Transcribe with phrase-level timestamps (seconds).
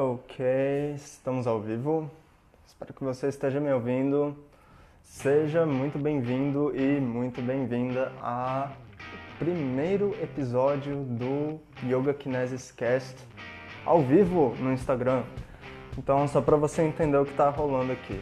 [0.00, 2.08] Ok, estamos ao vivo.
[2.64, 4.36] Espero que você esteja me ouvindo.
[5.02, 8.70] Seja muito bem-vindo e muito bem-vinda ao
[9.40, 13.16] primeiro episódio do Yoga Kinesis Cast
[13.84, 15.24] ao vivo no Instagram.
[15.98, 18.20] Então, só para você entender o que está rolando aqui.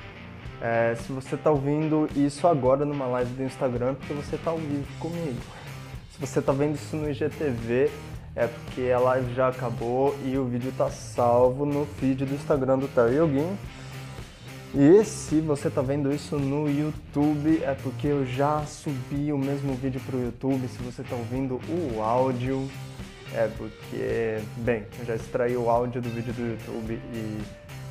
[0.62, 4.50] É, se você está ouvindo isso agora numa live do Instagram, é porque você está
[4.50, 5.42] ao vivo comigo.
[6.10, 7.90] Se você está vendo isso no IGTV,
[8.36, 12.78] é porque a live já acabou e o vídeo está salvo no feed do Instagram
[12.78, 13.56] do Terry Yogin.
[14.74, 19.72] E se você está vendo isso no YouTube, é porque eu já subi o mesmo
[19.74, 20.68] vídeo para o YouTube.
[20.68, 22.68] Se você está ouvindo o áudio,
[23.34, 27.42] é porque, bem, eu já extraí o áudio do vídeo do YouTube e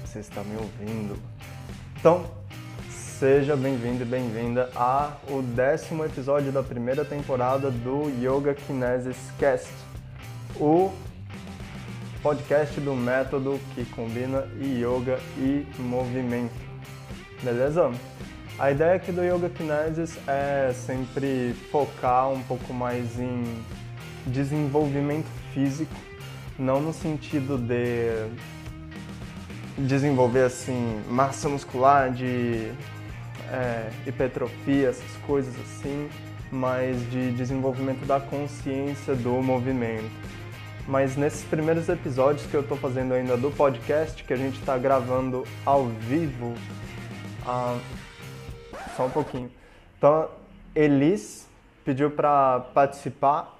[0.05, 1.17] você está me ouvindo.
[1.97, 2.23] Então,
[2.91, 9.94] seja bem-vindo e bem-vinda ao décimo episódio da primeira temporada do Yoga Kinesis Cast
[10.59, 10.91] o
[12.21, 16.53] podcast do método que combina yoga e movimento.
[17.43, 17.91] Beleza?
[18.57, 23.43] A ideia aqui do Yoga Kinesis é sempre focar um pouco mais em
[24.25, 25.93] desenvolvimento físico,
[26.57, 28.27] não no sentido de
[29.77, 32.71] desenvolver assim massa muscular, de
[33.51, 36.09] é, hipertrofia, essas coisas assim,
[36.49, 40.09] mas de desenvolvimento da consciência do movimento
[40.87, 44.77] mas nesses primeiros episódios que eu estou fazendo ainda do podcast, que a gente está
[44.77, 46.53] gravando ao vivo,
[47.45, 47.77] ah,
[48.95, 49.51] só um pouquinho.
[49.97, 50.29] Então,
[50.75, 51.49] Elis
[51.83, 53.57] pediu para participar.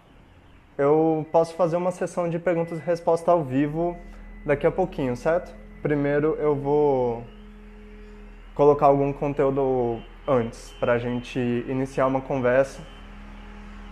[0.77, 3.97] Eu posso fazer uma sessão de perguntas e respostas ao vivo
[4.45, 5.55] daqui a pouquinho, certo?
[5.81, 7.23] Primeiro eu vou
[8.53, 12.81] colocar algum conteúdo antes para a gente iniciar uma conversa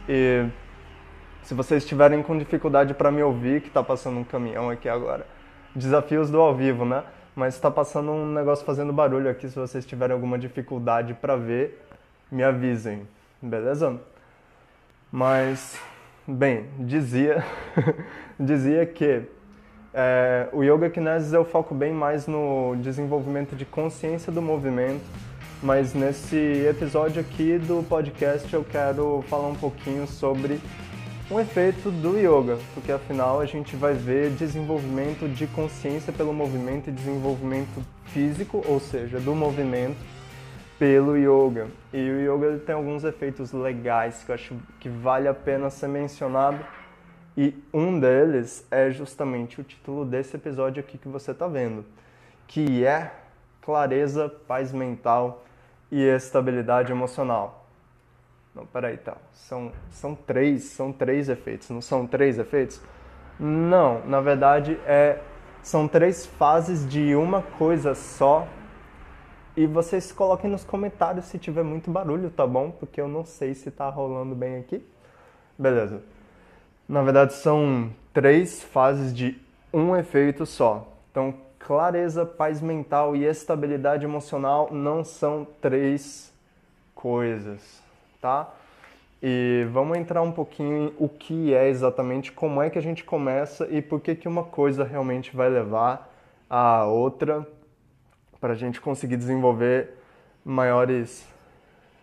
[0.07, 0.45] e
[1.43, 5.25] se vocês estiverem com dificuldade para me ouvir, que está passando um caminhão aqui agora.
[5.75, 7.03] Desafios do ao vivo, né?
[7.35, 9.49] Mas está passando um negócio fazendo barulho aqui.
[9.49, 11.85] Se vocês tiverem alguma dificuldade para ver,
[12.31, 13.07] me avisem,
[13.41, 13.99] beleza?
[15.11, 15.79] Mas,
[16.27, 17.43] bem, dizia,
[18.39, 19.23] dizia que
[19.93, 25.03] é, o Yoga Kinesis eu foco bem mais no desenvolvimento de consciência do movimento,
[25.61, 26.35] mas nesse
[26.67, 30.59] episódio aqui do podcast eu quero falar um pouquinho sobre
[31.31, 36.89] um efeito do yoga, porque afinal a gente vai ver desenvolvimento de consciência pelo movimento
[36.89, 39.97] e desenvolvimento físico, ou seja, do movimento
[40.77, 41.67] pelo yoga.
[41.93, 45.87] E o yoga tem alguns efeitos legais que eu acho que vale a pena ser
[45.87, 46.59] mencionado.
[47.37, 51.85] E um deles é justamente o título desse episódio aqui que você está vendo,
[52.47, 53.11] que é
[53.61, 55.43] clareza, paz mental
[55.89, 57.62] e estabilidade emocional.
[58.55, 59.17] Não, peraí, tá.
[59.31, 61.69] São, são três, são três efeitos.
[61.69, 62.79] Não são três efeitos?
[63.39, 65.19] Não, na verdade é,
[65.63, 68.47] são três fases de uma coisa só.
[69.57, 72.71] E vocês coloquem nos comentários se tiver muito barulho, tá bom?
[72.71, 74.85] Porque eu não sei se tá rolando bem aqui.
[75.57, 76.01] Beleza.
[76.87, 79.39] Na verdade são três fases de
[79.73, 80.87] um efeito só.
[81.09, 86.31] Então, clareza, paz mental e estabilidade emocional não são três
[86.93, 87.82] coisas
[88.23, 88.53] tá?
[89.21, 93.03] E vamos entrar um pouquinho em o que é exatamente, como é que a gente
[93.03, 96.09] começa e por que, que uma coisa realmente vai levar
[96.49, 97.45] a outra
[98.39, 99.97] para a gente conseguir desenvolver
[100.45, 101.27] maiores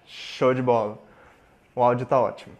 [0.04, 0.98] show de bola.
[1.74, 2.54] O áudio tá ótimo.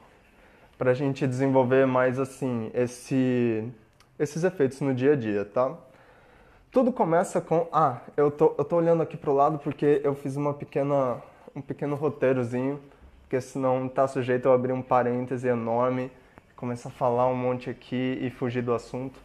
[0.79, 3.71] Para a gente desenvolver mais assim esse,
[4.19, 5.77] esses efeitos no dia a dia, tá?
[6.71, 10.37] Tudo começa com ah, eu tô, eu tô olhando aqui pro lado porque eu fiz
[10.37, 11.23] uma pequena
[11.55, 12.81] um pequeno roteirozinho
[13.31, 16.11] porque senão está sujeito a abrir um parêntese enorme,
[16.57, 19.21] começar a falar um monte aqui e fugir do assunto.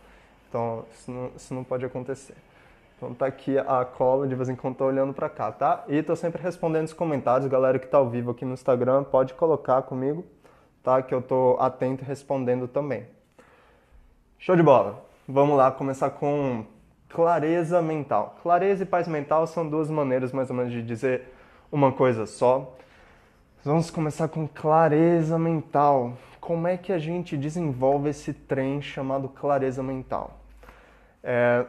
[0.47, 2.35] Então, isso não, isso não pode acontecer.
[2.95, 5.83] Então tá aqui a cola, de vez em quando tô olhando para cá, tá?
[5.87, 9.33] E tô sempre respondendo os comentários, galera que tá ao vivo aqui no Instagram, pode
[9.33, 10.23] colocar comigo,
[10.83, 11.01] tá?
[11.01, 13.07] Que eu tô atento respondendo também.
[14.37, 15.03] Show de bola.
[15.27, 16.63] Vamos lá começar com
[17.09, 18.35] clareza mental.
[18.43, 21.23] Clareza e paz mental são duas maneiras mais ou menos de dizer
[21.71, 22.71] uma coisa só.
[23.65, 26.15] Vamos começar com clareza mental.
[26.39, 30.39] Como é que a gente desenvolve esse trem chamado clareza mental?
[31.23, 31.65] É,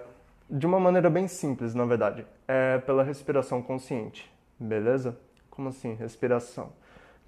[0.51, 2.27] de uma maneira bem simples, na verdade.
[2.47, 5.19] É pela respiração consciente, beleza?
[5.49, 6.69] Como assim, respiração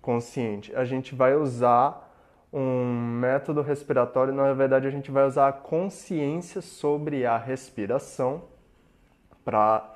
[0.03, 0.77] consciente?
[0.77, 2.07] A gente vai usar
[2.53, 8.43] um método respiratório, na verdade, a gente vai usar a consciência sobre a respiração
[9.47, 9.95] para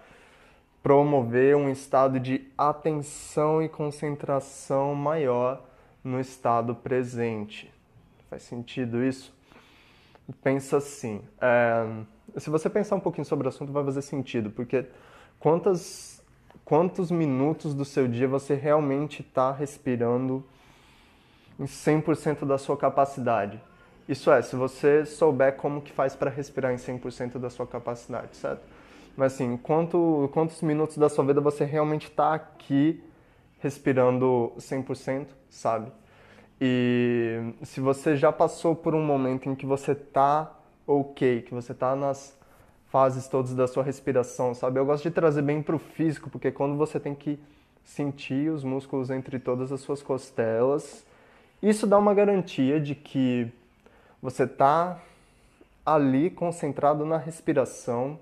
[0.83, 5.63] promover um estado de atenção e concentração maior
[6.03, 7.73] no estado presente.
[8.29, 9.33] Faz sentido isso?
[10.43, 11.87] Pensa assim: é,
[12.39, 14.87] se você pensar um pouquinho sobre o assunto, vai fazer sentido, porque
[15.39, 16.23] quantas,
[16.65, 20.45] quantos minutos do seu dia você realmente está respirando
[21.59, 23.61] em 100% da sua capacidade?
[24.09, 28.37] Isso é, se você souber como que faz para respirar em 100% da sua capacidade,
[28.37, 28.63] certo?
[29.17, 33.03] Mas assim, quanto, quantos minutos da sua vida você realmente está aqui
[33.61, 35.93] respirando 100%, sabe?
[36.61, 40.53] E se você já passou por um momento em que você está
[40.87, 42.37] ok, que você está nas
[42.89, 44.79] fases todas da sua respiração, sabe?
[44.79, 47.39] Eu gosto de trazer bem para o físico, porque quando você tem que
[47.85, 51.05] sentir os músculos entre todas as suas costelas,
[51.63, 53.51] isso dá uma garantia de que
[54.21, 55.01] você está
[55.85, 58.19] ali concentrado na respiração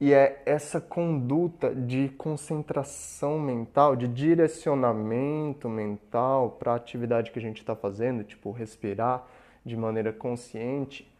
[0.00, 7.42] e é essa conduta de concentração mental, de direcionamento mental para a atividade que a
[7.42, 9.24] gente está fazendo, tipo respirar
[9.64, 11.10] de maneira consciente,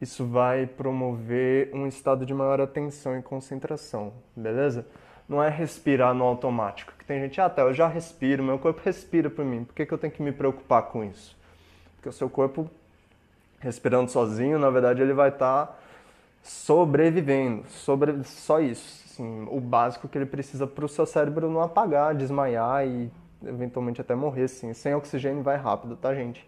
[0.00, 4.86] isso vai promover um estado de maior atenção e concentração, beleza?
[5.28, 8.80] Não é respirar no automático, que tem gente, ah, tá, eu já respiro, meu corpo
[8.84, 11.36] respira por mim, por que, que eu tenho que me preocupar com isso?
[11.94, 12.68] Porque o seu corpo
[13.60, 15.78] respirando sozinho, na verdade, ele vai estar tá
[16.42, 19.02] sobrevivendo, sobre, só isso.
[19.06, 23.10] Assim, o básico que ele precisa para o seu cérebro não apagar, desmaiar e
[23.44, 24.44] eventualmente até morrer.
[24.44, 24.72] Assim.
[24.74, 26.46] Sem oxigênio vai rápido, tá, gente?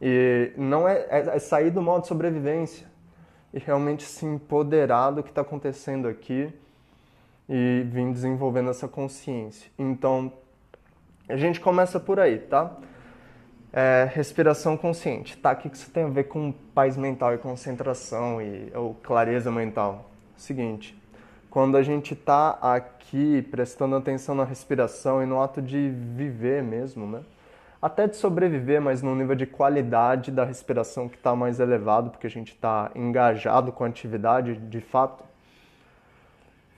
[0.00, 2.86] E não é, é, é sair do modo sobrevivência
[3.52, 6.52] e realmente se empoderar do que está acontecendo aqui
[7.48, 9.70] e vir desenvolvendo essa consciência.
[9.78, 10.32] Então,
[11.28, 12.76] a gente começa por aí, tá?
[13.72, 15.36] É, respiração consciente.
[15.36, 19.50] Tá, o que isso tem a ver com paz mental e concentração e, ou clareza
[19.50, 20.10] mental?
[20.36, 20.98] Seguinte,
[21.50, 27.06] quando a gente está aqui prestando atenção na respiração e no ato de viver mesmo,
[27.06, 27.20] né?
[27.80, 32.26] Até de sobreviver, mas num nível de qualidade da respiração que está mais elevado, porque
[32.26, 35.24] a gente está engajado com a atividade de fato,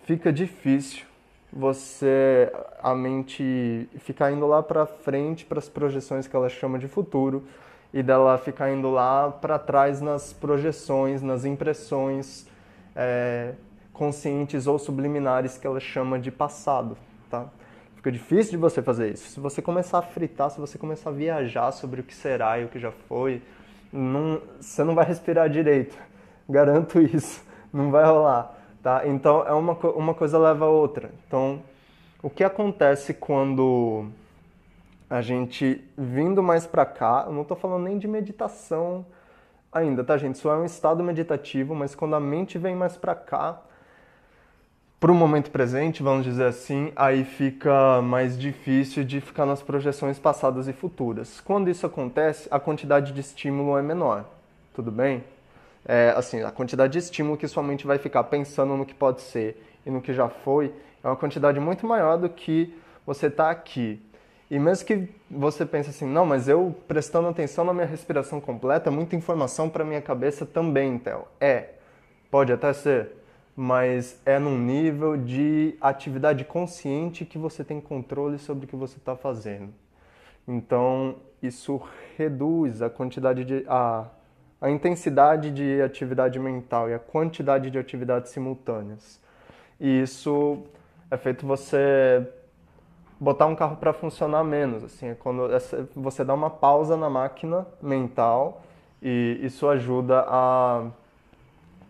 [0.05, 1.10] fica difícil
[1.53, 2.53] você
[2.83, 7.45] a mente ficar indo lá para frente para as projeções que ela chama de futuro
[7.93, 12.47] e dela ficar indo lá para trás nas projeções, nas impressões
[12.95, 13.55] é,
[13.93, 16.97] conscientes ou subliminares que ela chama de passado,
[17.29, 17.47] tá?
[17.97, 19.29] Fica difícil de você fazer isso.
[19.29, 22.65] Se você começar a fritar, se você começar a viajar sobre o que será e
[22.65, 23.43] o que já foi,
[23.93, 25.99] não, você não vai respirar direito.
[26.49, 27.45] Garanto isso.
[27.71, 28.60] Não vai rolar.
[28.83, 29.07] Tá?
[29.07, 31.11] Então, é uma, uma coisa leva a outra.
[31.27, 31.63] Então,
[32.23, 34.07] o que acontece quando
[35.09, 39.05] a gente vindo mais para cá, eu não estou falando nem de meditação
[39.73, 40.37] ainda, tá, gente?
[40.37, 43.61] Isso é um estado meditativo, mas quando a mente vem mais para cá,
[45.01, 50.19] para o momento presente, vamos dizer assim, aí fica mais difícil de ficar nas projeções
[50.19, 51.41] passadas e futuras.
[51.41, 54.27] Quando isso acontece, a quantidade de estímulo é menor,
[54.75, 55.25] tudo bem?
[55.85, 59.23] É, assim, a quantidade de estímulo que sua mente vai ficar pensando no que pode
[59.23, 62.75] ser e no que já foi é uma quantidade muito maior do que
[63.07, 64.01] você está aqui.
[64.51, 68.91] E mesmo que você pense assim, não, mas eu prestando atenção na minha respiração completa,
[68.91, 71.25] muita informação para minha cabeça também, Theo.
[71.41, 71.71] É,
[72.31, 73.13] pode até ser,
[73.55, 78.99] mas é num nível de atividade consciente que você tem controle sobre o que você
[78.99, 79.73] está fazendo.
[80.49, 81.81] Então, isso
[82.19, 83.65] reduz a quantidade de.
[83.69, 84.07] A,
[84.61, 89.21] a intensidade de atividade mental e a quantidade de atividades simultâneas.
[89.81, 90.63] E isso
[91.11, 92.27] é feito você
[93.19, 95.49] botar um carro para funcionar menos, assim, é quando
[95.95, 98.63] você dá uma pausa na máquina mental
[99.03, 100.87] e isso ajuda a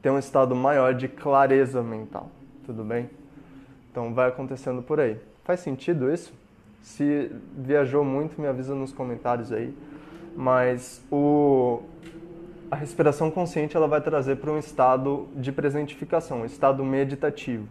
[0.03, 2.31] ter um estado maior de clareza mental,
[2.65, 3.11] tudo bem?
[3.91, 5.19] Então vai acontecendo por aí.
[5.45, 6.33] Faz sentido isso?
[6.81, 9.77] Se viajou muito, me avisa nos comentários aí.
[10.37, 11.83] Mas o
[12.71, 17.69] a respiração consciente ela vai trazer para um estado de presentificação, um estado meditativo.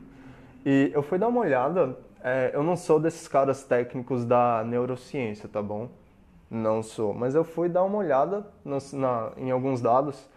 [0.66, 5.48] E eu fui dar uma olhada, é, eu não sou desses caras técnicos da neurociência,
[5.48, 5.90] tá bom?
[6.52, 10.28] Não sou, mas eu fui dar uma olhada nos, na, em alguns dados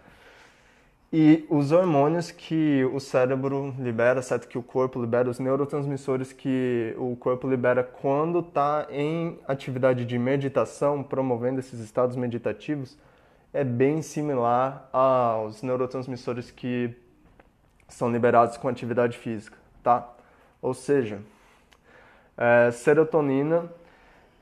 [1.15, 4.47] e os hormônios que o cérebro libera, certo?
[4.47, 10.17] Que o corpo libera, os neurotransmissores que o corpo libera quando está em atividade de
[10.17, 12.97] meditação, promovendo esses estados meditativos,
[13.53, 16.95] é bem similar aos neurotransmissores que
[17.87, 20.09] são liberados com atividade física, tá?
[20.59, 21.21] Ou seja,
[22.35, 23.69] é, serotonina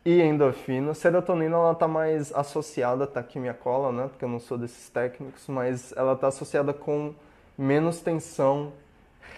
[0.06, 0.94] e endorfina.
[0.94, 4.08] Serotonina ela está mais associada, tá aqui minha cola, né?
[4.08, 7.13] Porque eu não sou desses técnicos, mas ela está associada com
[7.58, 8.72] menos tensão,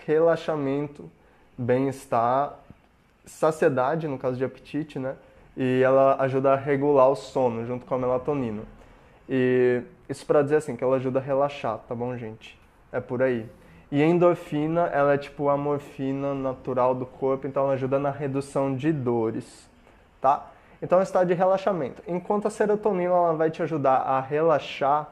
[0.06, 1.10] relaxamento,
[1.58, 2.60] bem-estar,
[3.26, 5.16] saciedade no caso de apetite, né?
[5.58, 8.62] E ela ajuda a regular o sono junto com a melatonina.
[9.28, 12.60] E isso para dizer assim, que ela ajuda a relaxar, tá bom, gente?
[12.92, 13.46] É por aí.
[13.92, 18.76] E endorfina, ela é tipo a morfina natural do corpo, então ela ajuda na redução
[18.76, 19.70] de dores,
[20.20, 20.52] tá?
[20.82, 22.02] Então é estado de relaxamento.
[22.08, 25.10] Enquanto a serotonina ela vai te ajudar a relaxar,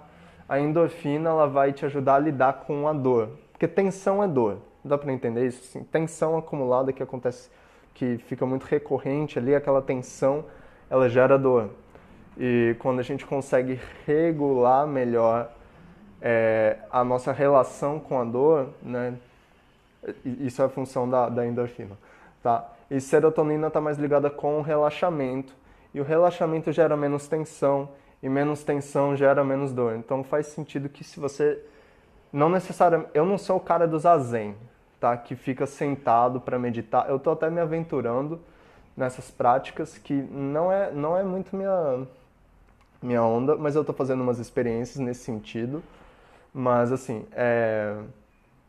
[0.49, 3.29] a endorfina ela vai te ajudar a lidar com a dor.
[3.51, 4.57] Porque tensão é dor.
[4.83, 5.61] Dá para entender isso?
[5.63, 7.49] Assim, tensão acumulada que acontece,
[7.93, 10.43] que fica muito recorrente ali, aquela tensão,
[10.89, 11.69] ela gera dor.
[12.43, 15.51] E quando a gente consegue regular melhor
[16.19, 19.13] é, a nossa relação com a dor, né?
[20.25, 21.95] Isso é função da, da endorfina,
[22.41, 22.67] tá?
[22.89, 25.53] E serotonina está mais ligada com o relaxamento.
[25.93, 27.89] E o relaxamento gera menos tensão,
[28.23, 29.95] e menos tensão gera menos dor.
[29.95, 31.63] Então faz sentido que se você
[32.33, 34.55] não necessariamente, eu não sou o cara do zazen,
[34.99, 35.15] tá?
[35.15, 37.07] Que fica sentado para meditar.
[37.07, 38.41] Eu tô até me aventurando
[38.97, 42.07] nessas práticas que não é não é muito minha
[43.01, 45.83] minha onda, mas eu tô fazendo umas experiências nesse sentido.
[46.53, 47.95] Mas assim, é...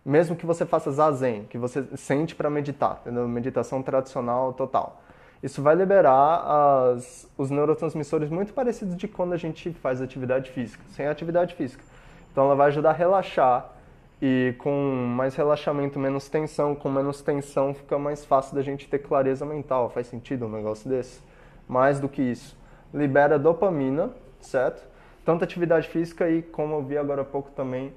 [0.04, 3.26] mesmo que você faça zazen, que você sente para meditar, entendeu?
[3.28, 5.02] meditação tradicional total,
[5.42, 10.84] isso vai liberar as, os neurotransmissores muito parecidos de quando a gente faz atividade física,
[10.90, 11.82] sem atividade física.
[12.30, 13.72] Então ela vai ajudar a relaxar
[14.20, 14.70] e com
[15.16, 19.90] mais relaxamento, menos tensão, com menos tensão fica mais fácil da gente ter clareza mental.
[19.90, 21.20] Faz sentido um negócio desse?
[21.68, 22.56] Mais do que isso,
[22.92, 24.92] libera dopamina, certo?
[25.24, 27.92] tanto atividade física e, como eu vi agora há pouco também,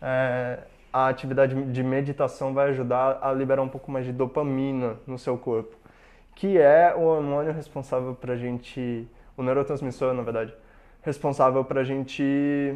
[0.00, 0.58] é,
[0.92, 5.36] a atividade de meditação vai ajudar a liberar um pouco mais de dopamina no seu
[5.36, 5.76] corpo,
[6.34, 9.06] que é o hormônio responsável para a gente,
[9.36, 10.54] o neurotransmissor, na verdade,
[11.02, 12.74] responsável para a gente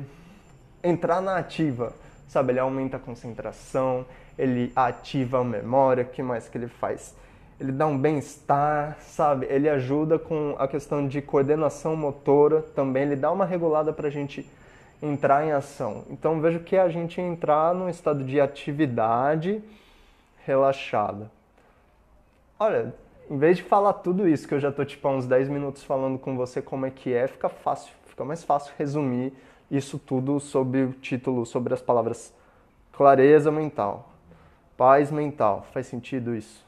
[0.82, 1.92] entrar na ativa,
[2.28, 2.52] sabe?
[2.52, 4.04] Ele aumenta a concentração,
[4.36, 7.14] ele ativa a memória, o que mais que ele faz?
[7.60, 9.46] Ele dá um bem-estar, sabe?
[9.48, 14.10] Ele ajuda com a questão de coordenação motora também, ele dá uma regulada para a
[14.10, 14.48] gente
[15.02, 16.04] entrar em ação.
[16.10, 19.62] Então vejo que é a gente entrar num estado de atividade
[20.44, 21.30] relaxada.
[22.58, 22.94] Olha,
[23.30, 25.82] em vez de falar tudo isso, que eu já tô tipo há uns 10 minutos
[25.82, 29.32] falando com você como é que é, fica fácil, fica mais fácil resumir
[29.70, 32.32] isso tudo sobre o título, sobre as palavras
[32.92, 34.08] clareza mental,
[34.76, 35.66] paz mental.
[35.72, 36.63] Faz sentido isso?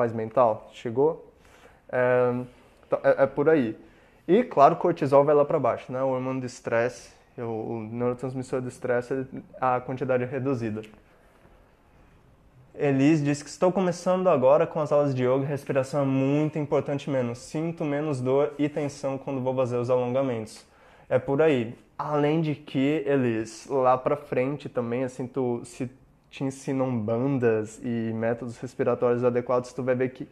[0.00, 0.70] Paz mental?
[0.72, 1.30] Chegou?
[1.92, 2.32] É,
[2.86, 3.76] então, é, é, por aí.
[4.26, 6.02] E, claro, cortisol vai lá para baixo, né?
[6.02, 9.26] O hormônio do estresse, o neurotransmissor do estresse,
[9.60, 10.80] a quantidade é reduzida.
[12.74, 15.44] Elis disse que estou começando agora com as aulas de yoga.
[15.44, 17.38] Respiração é muito importante menos.
[17.38, 20.64] Sinto menos dor e tensão quando vou fazer os alongamentos.
[21.10, 21.76] É por aí.
[21.98, 25.90] Além de que, Elis, lá pra frente também, assim, tu, se
[26.30, 30.28] te ensinam bandas e métodos respiratórios adequados, tu vai ver que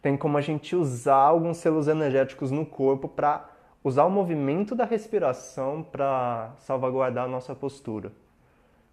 [0.00, 3.48] tem como a gente usar alguns selos energéticos no corpo para
[3.84, 8.10] usar o movimento da respiração para salvaguardar a nossa postura.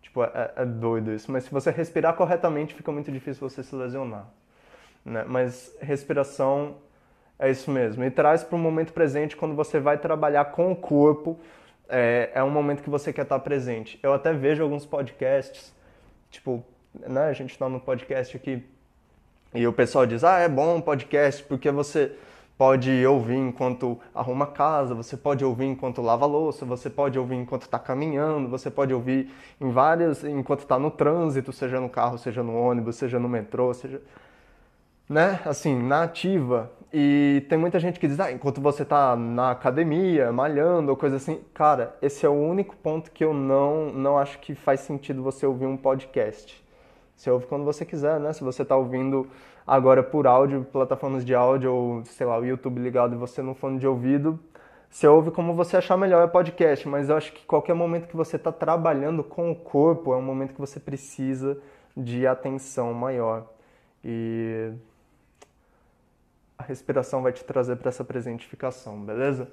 [0.01, 3.75] Tipo, é, é, doido isso, mas se você respirar corretamente, fica muito difícil você se
[3.75, 4.27] lesionar.
[5.05, 5.23] Né?
[5.27, 6.75] Mas respiração
[7.37, 8.03] é isso mesmo.
[8.03, 11.39] E traz para o momento presente quando você vai trabalhar com o corpo,
[11.87, 13.99] é, é um momento que você quer estar presente.
[14.03, 15.73] Eu até vejo alguns podcasts
[16.29, 18.63] tipo, né, a gente está no podcast aqui
[19.53, 22.15] e o pessoal diz, ah, é bom podcast porque você
[22.59, 27.61] pode ouvir enquanto arruma casa, você pode ouvir enquanto lava louça, você pode ouvir enquanto
[27.61, 32.43] está caminhando, você pode ouvir em várias, enquanto está no trânsito, seja no carro, seja
[32.43, 34.01] no ônibus, seja no metrô, seja,
[35.07, 36.69] né, assim, na ativa.
[36.91, 41.17] E tem muita gente que diz, ah, enquanto você está na academia, malhando ou coisa
[41.17, 41.39] assim.
[41.53, 45.45] Cara, esse é o único ponto que eu não, não acho que faz sentido você
[45.45, 46.63] ouvir um podcast.
[47.15, 48.33] Você ouve quando você quiser, né?
[48.33, 49.27] Se você está ouvindo
[49.67, 53.53] agora por áudio, plataformas de áudio ou, sei lá, o YouTube ligado e você no
[53.53, 54.39] fone de ouvido,
[54.89, 56.87] você ouve como você achar melhor é podcast.
[56.87, 60.23] Mas eu acho que qualquer momento que você está trabalhando com o corpo é um
[60.23, 61.59] momento que você precisa
[61.95, 63.45] de atenção maior.
[64.03, 64.71] E
[66.59, 69.47] a respiração vai te trazer para essa presentificação, beleza?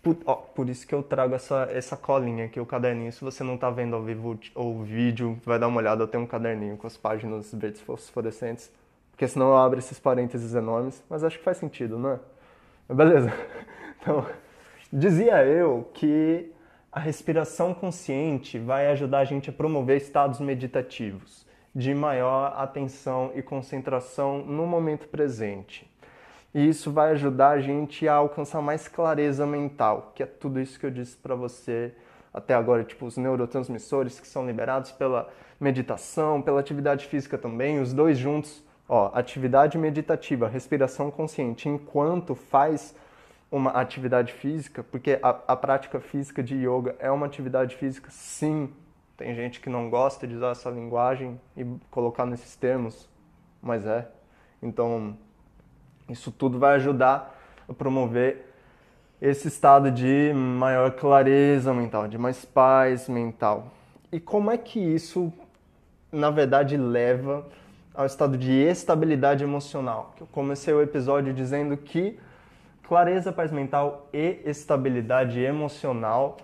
[0.00, 3.12] Por, ó, por, isso que eu trago essa, essa colinha aqui, o caderninho.
[3.12, 6.22] Se você não está vendo ao vivo o vídeo, vai dar uma olhada, eu tenho
[6.22, 8.70] um caderninho com as páginas verdes fosforescentes,
[9.10, 12.20] porque senão eu abro esses parênteses enormes, mas acho que faz sentido, não é?
[12.94, 13.32] Beleza?
[14.04, 14.26] Então,
[14.92, 16.52] dizia eu que
[16.92, 23.42] a respiração consciente vai ajudar a gente a promover estados meditativos de maior atenção e
[23.42, 25.90] concentração no momento presente.
[26.54, 30.78] E isso vai ajudar a gente a alcançar mais clareza mental, que é tudo isso
[30.78, 31.92] que eu disse para você
[32.32, 35.28] até agora, tipo os neurotransmissores que são liberados pela
[35.60, 42.94] meditação, pela atividade física também, os dois juntos, ó, atividade meditativa, respiração consciente, enquanto faz
[43.50, 48.72] uma atividade física, porque a, a prática física de yoga é uma atividade física, sim,
[49.16, 53.08] Tem gente que não gosta de usar essa linguagem e colocar nesses termos,
[53.62, 54.08] mas é.
[54.60, 55.16] Então,
[56.08, 57.34] isso tudo vai ajudar
[57.68, 58.52] a promover
[59.20, 63.72] esse estado de maior clareza mental, de mais paz mental.
[64.12, 65.32] E como é que isso,
[66.12, 67.46] na verdade, leva
[67.94, 70.14] ao estado de estabilidade emocional?
[70.20, 72.18] Eu comecei o episódio dizendo que
[72.82, 76.36] clareza, paz mental e estabilidade emocional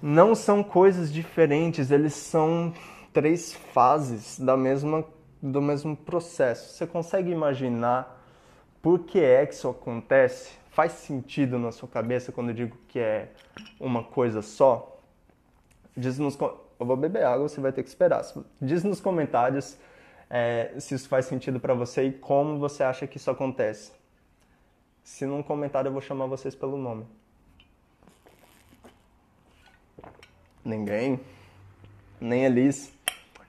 [0.00, 2.72] não são coisas diferentes, eles são
[3.12, 5.04] três fases da mesma,
[5.42, 6.72] do mesmo processo.
[6.72, 8.17] Você consegue imaginar
[8.82, 10.56] por que é que isso acontece?
[10.70, 13.30] Faz sentido na sua cabeça quando eu digo que é
[13.80, 14.96] uma coisa só?
[15.96, 18.22] Diz nos eu vou beber água, você vai ter que esperar.
[18.60, 19.76] Diz nos comentários
[20.30, 23.92] é, se isso faz sentido para você e como você acha que isso acontece.
[25.02, 27.04] Se num comentário eu vou chamar vocês pelo nome.
[30.64, 31.18] Ninguém.
[32.20, 32.92] Nem Elis.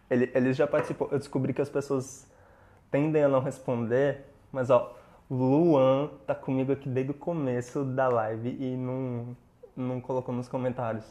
[0.09, 1.09] Elis já participou.
[1.12, 2.25] Eu descobri que as pessoas
[2.89, 4.95] tendem a não responder, mas ó,
[5.29, 9.38] Luan tá comigo aqui desde o começo da live e não,
[9.77, 11.05] não colocou nos comentários.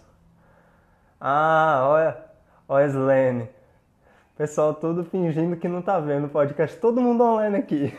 [1.21, 2.17] Ah, olha,
[2.69, 3.49] olha Slane.
[4.37, 6.77] Pessoal tudo fingindo que não tá vendo o podcast.
[6.79, 7.97] Todo mundo online aqui.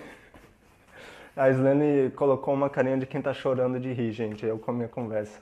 [1.37, 4.45] A Slane colocou uma carinha de quem tá chorando de rir, gente.
[4.45, 5.41] Eu com a minha conversa.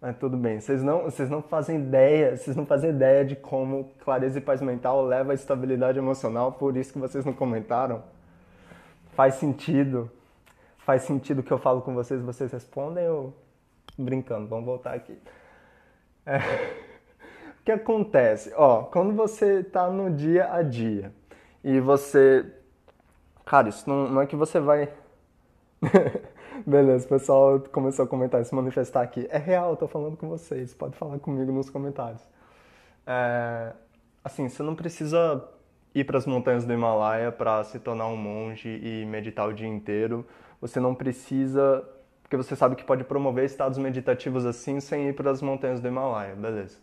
[0.00, 0.60] Mas tudo bem.
[0.60, 4.60] Vocês não, vocês não fazem ideia, vocês não fazem ideia de como clareza e paz
[4.60, 8.02] mental leva à estabilidade emocional, por isso que vocês não comentaram.
[9.18, 10.08] Faz sentido.
[10.76, 13.34] Faz sentido que eu falo com vocês, vocês respondem ou
[13.98, 14.46] brincando?
[14.46, 15.18] Vamos voltar aqui.
[16.24, 16.38] É.
[17.60, 18.50] O que acontece?
[18.56, 21.12] Ó, quando você tá no dia a dia
[21.62, 22.46] e você.
[23.44, 24.88] Cara, isso não, não é que você vai.
[26.64, 29.26] Beleza, o pessoal começou a comentar, se manifestar aqui.
[29.30, 32.22] É real, eu tô falando com vocês, pode falar comigo nos comentários.
[33.06, 33.72] É,
[34.24, 35.44] assim, você não precisa
[35.94, 39.68] ir para as montanhas do Himalaia para se tornar um monge e meditar o dia
[39.68, 40.26] inteiro.
[40.60, 41.84] Você não precisa,
[42.22, 45.88] porque você sabe que pode promover estados meditativos assim sem ir para as montanhas do
[45.88, 46.78] Himalaia, beleza.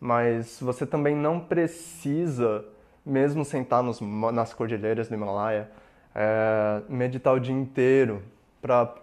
[0.00, 2.64] Mas você também não precisa,
[3.04, 5.70] mesmo sentar nos, nas cordilheiras do Himalaia,
[6.14, 8.22] é, meditar o dia inteiro
[8.60, 8.94] para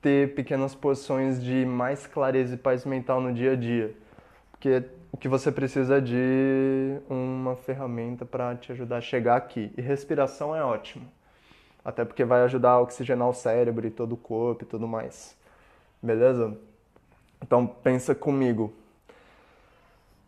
[0.00, 3.94] ter pequenas porções de mais clareza e paz mental no dia a dia.
[4.50, 9.72] Porque o que você precisa de uma ferramenta para te ajudar a chegar aqui.
[9.76, 11.06] E respiração é ótimo.
[11.84, 15.36] Até porque vai ajudar a oxigenar o cérebro e todo o corpo e tudo mais.
[16.02, 16.56] Beleza?
[17.42, 18.72] Então pensa comigo.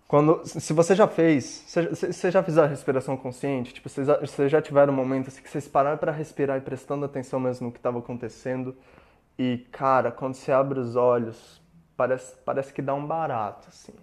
[0.09, 4.53] Quando, se você já fez, você já fez a respiração consciente, tipo, vocês já, vocês
[4.53, 7.73] já tiveram um momento assim que vocês pararam para respirar e prestando atenção mesmo no
[7.73, 8.77] que estava acontecendo,
[9.39, 11.63] e cara, quando você abre os olhos,
[11.97, 13.95] parece, parece que dá um barato, assim.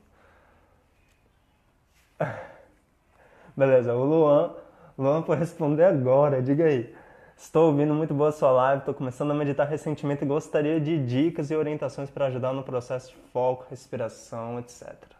[3.55, 4.53] Beleza, o Luan,
[4.97, 6.95] Luan por responder agora, diga aí.
[7.37, 11.49] Estou ouvindo muito boa sua live, estou começando a meditar recentemente e gostaria de dicas
[11.51, 15.19] e orientações para ajudar no processo de foco, respiração, etc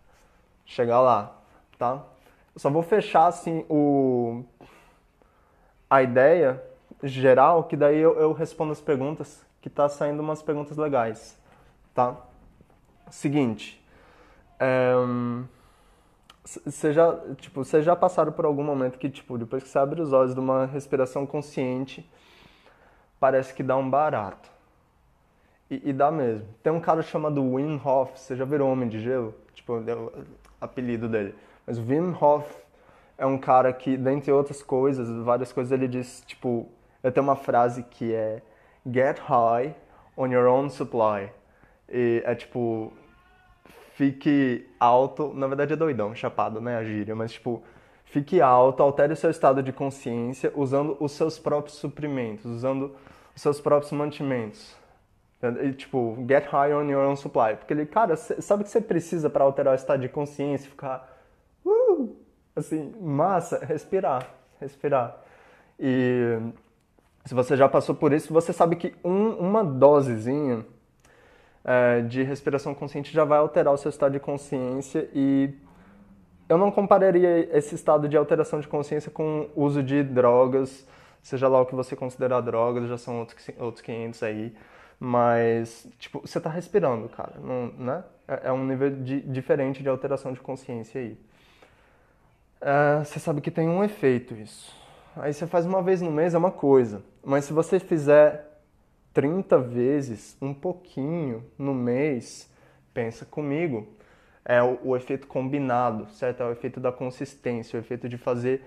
[0.70, 1.36] chegar lá,
[1.80, 2.04] tá?
[2.54, 4.44] Eu só vou fechar assim o
[5.90, 6.64] a ideia
[7.02, 11.36] geral, que daí eu, eu respondo as perguntas, que tá saindo umas perguntas legais,
[11.96, 12.16] tá?
[13.10, 13.84] Seguinte,
[16.44, 19.78] você é, já, tipo, vocês já passaram por algum momento que, tipo, depois que você
[19.78, 22.10] abre os olhos de uma respiração consciente,
[23.20, 24.50] parece que dá um barato.
[25.70, 26.48] E, e dá mesmo.
[26.64, 29.36] Tem um cara chamado Wim Hof, você já virou Homem de Gelo?
[29.54, 29.84] Tipo,
[30.60, 31.36] apelido dele.
[31.68, 32.50] Mas o Wim Hof
[33.18, 36.68] é um cara que, dentre outras coisas, várias coisas, ele diz, tipo,
[37.04, 38.42] eu tenho uma frase que é
[38.86, 39.76] Get high
[40.18, 41.32] on your own supply.
[41.88, 42.94] E é tipo,
[44.00, 47.62] fique alto, na verdade é doidão, chapado, né, a gíria, mas tipo,
[48.06, 52.96] fique alto, altere o seu estado de consciência usando os seus próprios suprimentos, usando
[53.36, 54.74] os seus próprios mantimentos.
[55.62, 57.58] E, tipo, get high on your own supply.
[57.58, 60.70] Porque ele, cara, sabe o que você precisa para alterar o estado de consciência?
[60.70, 61.18] Ficar,
[61.66, 62.16] uh,
[62.56, 64.30] assim, massa, respirar,
[64.62, 65.18] respirar.
[65.78, 66.40] E
[67.26, 70.66] se você já passou por isso, você sabe que um, uma dosezinha
[71.64, 75.54] é, de respiração consciente já vai alterar o seu estado de consciência e
[76.48, 80.88] eu não compararia esse estado de alteração de consciência com o uso de drogas,
[81.22, 84.56] seja lá o que você considerar drogas, já são outros, outros 500 aí.
[85.00, 88.04] Mas, tipo, você tá respirando, cara, não, né?
[88.28, 91.18] É, é um nível de, diferente de alteração de consciência aí.
[92.60, 94.76] É, você sabe que tem um efeito isso.
[95.16, 98.49] Aí você faz uma vez no mês é uma coisa, mas se você fizer
[99.14, 102.50] 30 vezes, um pouquinho no mês,
[102.94, 103.88] pensa comigo,
[104.46, 106.44] é o, o efeito combinado, certo?
[106.44, 108.64] É o efeito da consistência, o efeito de fazer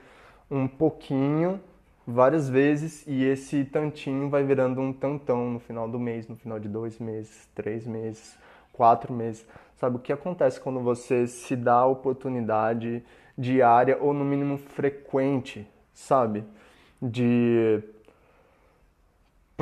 [0.51, 1.61] um pouquinho
[2.07, 6.59] várias vezes e esse tantinho vai virando um tantão no final do mês, no final
[6.59, 8.37] de dois meses, três meses,
[8.73, 9.47] quatro meses.
[9.77, 13.03] Sabe o que acontece quando você se dá a oportunidade
[13.37, 16.45] diária ou no mínimo frequente, sabe?
[17.01, 17.83] De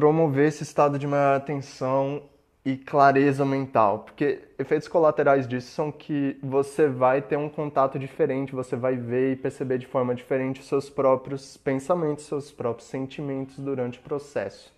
[0.00, 2.22] promover esse estado de maior atenção
[2.64, 8.54] e clareza mental, porque efeitos colaterais disso são que você vai ter um contato diferente,
[8.54, 13.58] você vai ver e perceber de forma diferente os seus próprios pensamentos, seus próprios sentimentos
[13.58, 14.72] durante o processo.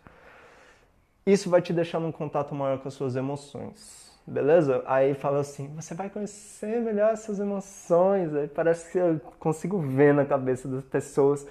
[1.25, 4.83] Isso vai te deixar num contato maior com as suas emoções, beleza?
[4.87, 10.13] Aí fala assim, você vai conhecer melhor essas emoções, aí parece que eu consigo ver
[10.13, 11.47] na cabeça das pessoas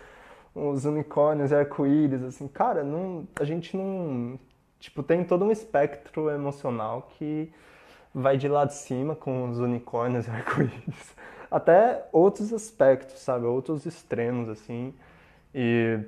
[0.53, 4.39] os unicórnios e arco-íris, assim, cara, não, a gente não
[4.81, 7.53] Tipo, tem todo um espectro emocional que
[8.13, 11.15] vai de lá de cima com os unicórnios e arco-íris,
[11.51, 13.45] até outros aspectos, sabe?
[13.45, 14.91] Outros extremos, assim.
[15.53, 15.99] E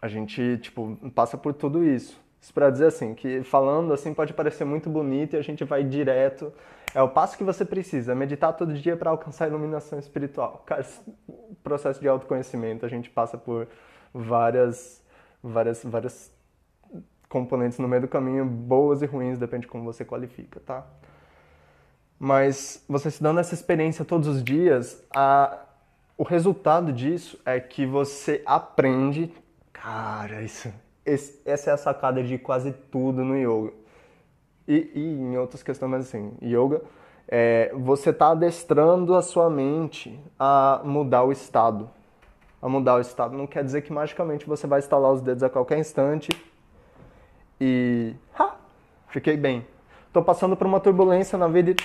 [0.00, 2.16] a gente, tipo, passa por tudo isso.
[2.40, 5.82] Isso pra dizer assim, que falando assim pode parecer muito bonito e a gente vai
[5.82, 6.52] direto.
[6.94, 10.62] É o passo que você precisa, meditar todo dia para alcançar a iluminação espiritual.
[10.64, 10.86] Cara,
[11.62, 13.66] processo de autoconhecimento, a gente passa por
[14.12, 15.02] várias,
[15.42, 16.32] várias, várias
[17.28, 20.86] componentes no meio do caminho, boas e ruins, depende de como você qualifica, tá?
[22.16, 25.58] Mas você se dando essa experiência todos os dias, a,
[26.16, 29.34] o resultado disso é que você aprende.
[29.72, 30.72] Cara, isso,
[31.04, 33.72] esse, essa é a sacada de quase tudo no yoga.
[34.66, 36.82] E, e em outras questões, mas assim, yoga,
[37.28, 41.90] é, você está adestrando a sua mente a mudar o estado.
[42.60, 45.50] A mudar o estado não quer dizer que magicamente você vai estalar os dedos a
[45.50, 46.30] qualquer instante
[47.60, 48.14] e.
[48.38, 48.56] Ha!
[49.08, 49.66] Fiquei bem.
[50.12, 51.76] Tô passando por uma turbulência na vida e.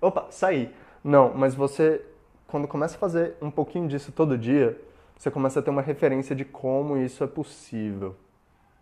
[0.00, 0.72] Opa, saí.
[1.02, 2.04] Não, mas você,
[2.46, 4.80] quando começa a fazer um pouquinho disso todo dia,
[5.16, 8.14] você começa a ter uma referência de como isso é possível.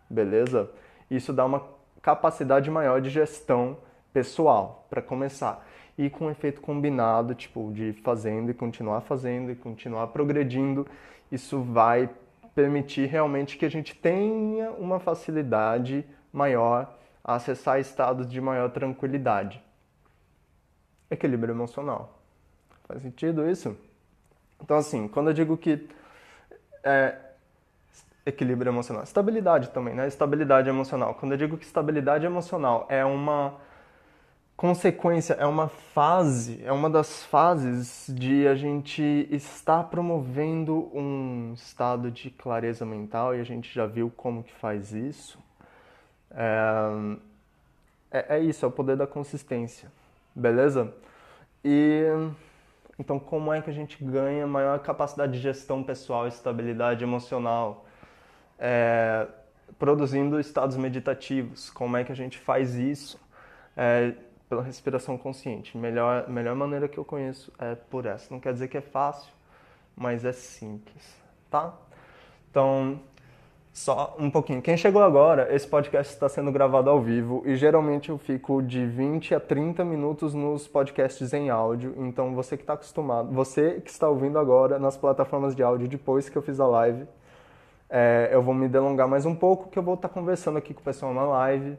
[0.09, 0.69] Beleza?
[1.09, 1.63] Isso dá uma
[2.01, 3.77] capacidade maior de gestão
[4.13, 5.67] pessoal, para começar.
[5.97, 10.87] E com um efeito combinado, tipo, de fazendo e continuar fazendo e continuar progredindo,
[11.31, 12.09] isso vai
[12.55, 19.61] permitir realmente que a gente tenha uma facilidade maior a acessar estados de maior tranquilidade.
[21.09, 22.19] Equilíbrio emocional.
[22.87, 23.77] Faz sentido isso?
[24.61, 25.87] Então, assim, quando eu digo que
[26.83, 27.15] é,
[28.31, 30.07] equilíbrio emocional, estabilidade também, né?
[30.07, 31.15] Estabilidade emocional.
[31.15, 33.55] Quando eu digo que estabilidade emocional é uma
[34.61, 42.11] consequência, é uma fase, é uma das fases de a gente estar promovendo um estado
[42.11, 45.39] de clareza mental e a gente já viu como que faz isso.
[46.29, 47.17] É,
[48.11, 49.91] é, é isso, é o poder da consistência,
[50.35, 50.93] beleza?
[51.65, 52.03] E
[52.99, 57.87] então como é que a gente ganha maior capacidade de gestão pessoal, estabilidade emocional?
[58.61, 59.27] É,
[59.79, 61.69] produzindo estados meditativos.
[61.71, 63.19] Como é que a gente faz isso?
[63.75, 64.13] É,
[64.47, 65.77] pela respiração consciente.
[65.77, 68.31] Melhor, melhor maneira que eu conheço é por essa.
[68.31, 69.31] Não quer dizer que é fácil,
[69.95, 71.15] mas é simples,
[71.49, 71.73] tá?
[72.49, 72.99] Então,
[73.73, 74.61] só um pouquinho.
[74.61, 78.85] Quem chegou agora, esse podcast está sendo gravado ao vivo e geralmente eu fico de
[78.85, 81.93] 20 a 30 minutos nos podcasts em áudio.
[81.97, 86.27] Então você que está acostumado, você que está ouvindo agora nas plataformas de áudio depois
[86.27, 87.07] que eu fiz a live,
[87.93, 90.79] é, eu vou me delongar mais um pouco, que eu vou estar conversando aqui com
[90.79, 91.77] o pessoal na live.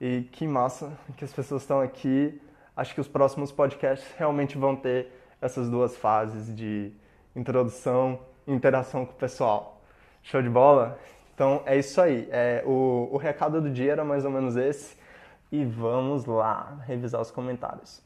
[0.00, 2.42] E que massa que as pessoas estão aqui.
[2.76, 6.92] Acho que os próximos podcasts realmente vão ter essas duas fases de
[7.36, 9.80] introdução e interação com o pessoal.
[10.24, 10.98] Show de bola?
[11.32, 12.28] Então é isso aí.
[12.32, 14.96] É, o, o recado do dia era mais ou menos esse.
[15.52, 18.02] E vamos lá revisar os comentários.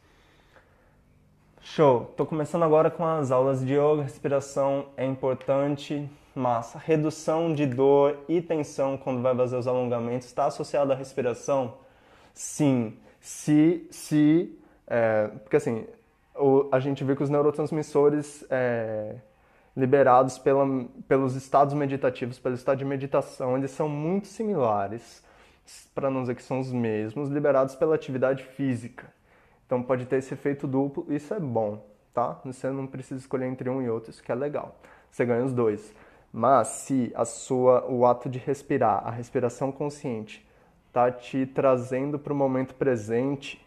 [1.59, 2.13] Show!
[2.15, 4.03] Tô começando agora com as aulas de yoga.
[4.03, 6.07] Respiração é importante.
[6.37, 6.77] Massa.
[6.77, 11.75] Redução de dor e tensão quando vai fazer os alongamentos está associado à respiração?
[12.33, 12.97] Sim.
[13.19, 15.85] Se, se, é, porque assim,
[16.35, 19.15] o, a gente vê que os neurotransmissores é,
[19.75, 20.65] liberados pela,
[21.07, 25.23] pelos estados meditativos, pelo estado de meditação, eles são muito similares,
[25.93, 29.11] para não dizer que são os mesmos, liberados pela atividade física.
[29.65, 32.39] Então pode ter esse efeito duplo, isso é bom, tá?
[32.45, 34.79] Você não precisa escolher entre um e outro, isso que é legal.
[35.11, 35.93] Você ganha os dois.
[36.31, 40.45] Mas se a sua, o ato de respirar, a respiração consciente,
[40.91, 43.63] tá te trazendo para o momento presente,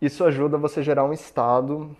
[0.00, 1.94] isso ajuda você a gerar um estado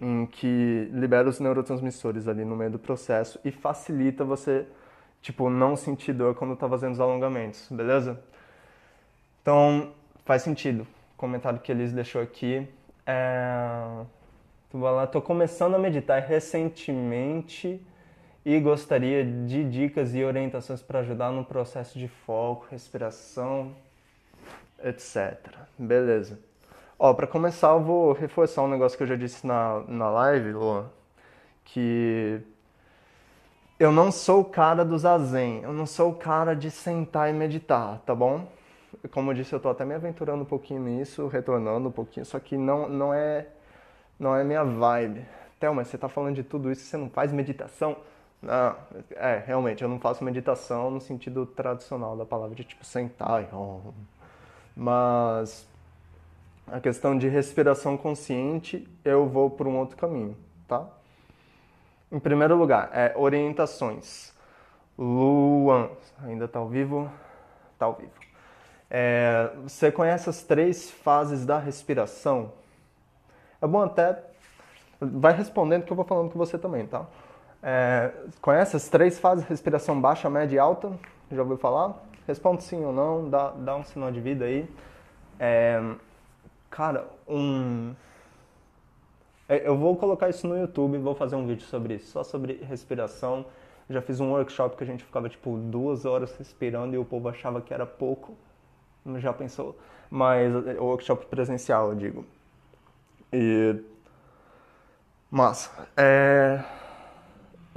[0.00, 4.66] em que libera os neurotransmissores ali no meio do processo e facilita você,
[5.22, 8.20] tipo, não sentir dor quando está fazendo os alongamentos, beleza?
[9.42, 9.92] Então,
[10.24, 10.82] faz sentido.
[11.14, 12.68] O comentário que eles deixou aqui
[13.06, 14.04] É...
[15.04, 17.80] Estou começando a meditar recentemente
[18.44, 23.74] e gostaria de dicas e orientações para ajudar no processo de foco, respiração,
[24.82, 25.36] etc.
[25.78, 26.38] Beleza.
[26.98, 30.52] Ó, para começar, eu vou reforçar um negócio que eu já disse na, na live,
[30.52, 30.86] Luan,
[31.64, 32.40] que
[33.78, 37.32] eu não sou o cara do zazen, eu não sou o cara de sentar e
[37.32, 38.50] meditar, tá bom?
[39.12, 42.40] Como eu disse, eu tô até me aventurando um pouquinho nisso, retornando um pouquinho, só
[42.40, 43.46] que não, não é
[44.18, 45.24] não é minha vibe.
[45.60, 47.96] Thelma, você está falando de tudo isso, você não faz meditação?
[48.40, 48.76] Não,
[49.16, 53.48] é, realmente, eu não faço meditação no sentido tradicional da palavra, de tipo sentar.
[54.76, 55.68] Mas
[56.66, 60.36] a questão de respiração consciente, eu vou por um outro caminho,
[60.68, 60.86] tá?
[62.12, 64.32] Em primeiro lugar, é orientações.
[64.96, 65.90] Luan,
[66.22, 67.10] ainda está ao vivo?
[67.74, 68.12] Está ao vivo.
[68.90, 72.52] É, você conhece as três fases da respiração?
[73.60, 74.24] É bom até.
[75.00, 77.06] Vai respondendo que eu vou falando com você também, tá?
[77.62, 80.92] É, conhece as três fases respiração baixa, média e alta?
[81.30, 81.94] Já ouviu falar?
[82.26, 84.68] Responde sim ou não, dá, dá um sinal de vida aí.
[85.38, 85.80] É,
[86.70, 87.94] cara, um.
[89.48, 92.54] É, eu vou colocar isso no YouTube, vou fazer um vídeo sobre isso, só sobre
[92.64, 93.46] respiração.
[93.88, 97.28] Já fiz um workshop que a gente ficava tipo duas horas respirando e o povo
[97.28, 98.36] achava que era pouco.
[99.16, 99.78] Já pensou?
[100.10, 102.24] Mas o workshop presencial, eu digo.
[103.32, 103.82] E.
[105.30, 106.62] Mas, é.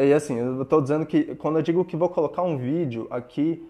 [0.05, 3.67] E assim, eu estou dizendo que quando eu digo que vou colocar um vídeo aqui,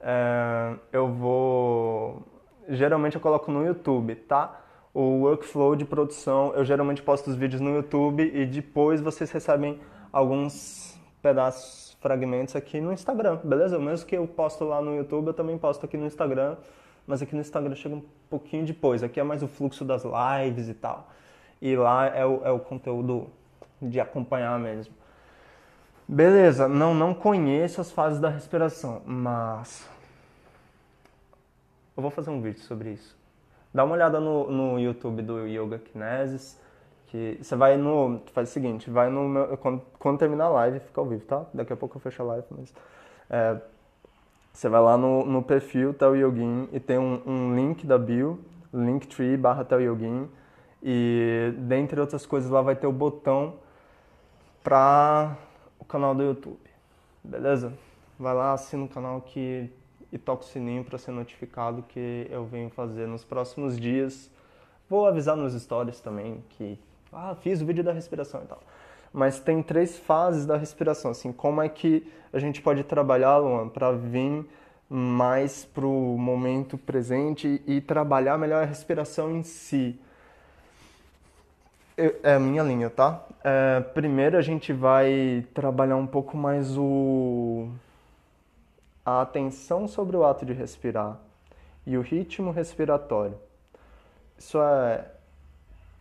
[0.00, 2.22] é, eu vou.
[2.68, 4.60] Geralmente eu coloco no YouTube, tá?
[4.94, 9.80] O workflow de produção, eu geralmente posto os vídeos no YouTube e depois vocês recebem
[10.12, 13.78] alguns pedaços, fragmentos aqui no Instagram, beleza?
[13.78, 16.56] O mesmo que eu posto lá no YouTube, eu também posto aqui no Instagram
[17.06, 19.02] mas aqui no Instagram chega um pouquinho depois.
[19.02, 21.10] Aqui é mais o fluxo das lives e tal.
[21.60, 23.28] E lá é o, é o conteúdo
[23.80, 24.94] de acompanhar mesmo.
[26.12, 29.88] Beleza, não, não conheço as fases da respiração, mas
[31.96, 33.16] eu vou fazer um vídeo sobre isso.
[33.72, 36.60] Dá uma olhada no, no YouTube do Yoga Kinesis,
[37.06, 40.80] que você vai no, faz o seguinte, vai no meu, quando, quando terminar a live,
[40.80, 41.46] fica ao vivo, tá?
[41.54, 42.74] Daqui a pouco eu fecho a live, mas
[43.30, 43.56] é,
[44.52, 48.38] você vai lá no, no perfil Tel Yogin e tem um, um link da bio,
[48.70, 50.28] linktree barra Tel Yogin,
[50.82, 53.54] e dentre outras coisas lá vai ter o botão
[54.62, 55.38] para
[55.82, 56.60] o canal do YouTube,
[57.24, 57.72] beleza?
[58.18, 59.68] Vai lá, assina o canal que,
[60.12, 64.30] e toca o sininho para ser notificado que eu venho fazer nos próximos dias.
[64.88, 66.78] Vou avisar nos stories também que
[67.12, 68.62] ah, fiz o vídeo da respiração e tal
[69.12, 71.10] mas tem três fases da respiração.
[71.10, 74.46] Assim, como é que a gente pode trabalhar, Luan, para vir
[74.88, 80.00] mais para o momento presente e trabalhar melhor a respiração em si?
[82.22, 83.24] É a minha linha, tá?
[83.44, 87.68] É, primeiro a gente vai trabalhar um pouco mais o
[89.04, 91.18] a atenção sobre o ato de respirar
[91.84, 93.36] e o ritmo respiratório.
[94.38, 95.10] Isso é,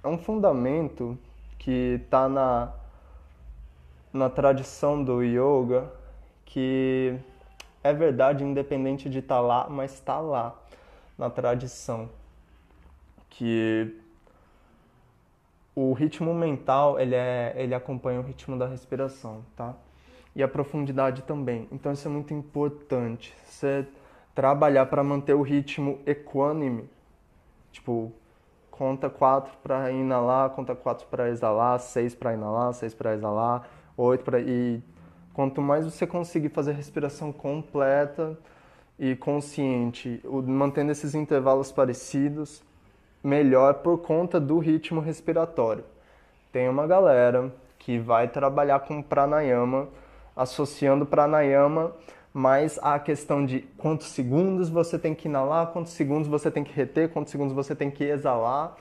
[0.03, 1.17] é um fundamento
[1.57, 2.71] que está na
[4.13, 5.89] na tradição do yoga
[6.45, 7.17] que
[7.83, 10.55] é verdade independente de estar tá lá, mas está lá
[11.17, 12.09] na tradição
[13.29, 14.00] que
[15.75, 19.75] o ritmo mental ele é ele acompanha o ritmo da respiração, tá?
[20.35, 21.67] E a profundidade também.
[21.71, 23.33] Então isso é muito importante.
[23.45, 23.87] Você
[24.33, 26.89] trabalhar para manter o ritmo equânime,
[27.71, 28.11] tipo
[28.69, 34.23] conta quatro para inalar, conta quatro para exalar, seis para inalar, seis para exalar 8
[34.23, 34.81] para e
[35.33, 38.37] quanto mais você conseguir fazer a respiração completa
[38.97, 42.63] e consciente, mantendo esses intervalos parecidos,
[43.23, 45.83] melhor por conta do ritmo respiratório.
[46.51, 49.87] Tem uma galera que vai trabalhar com pranayama,
[50.35, 51.93] associando pranayama
[52.33, 56.71] mais à questão de quantos segundos você tem que inalar, quantos segundos você tem que
[56.71, 58.75] reter, quantos segundos você tem que exalar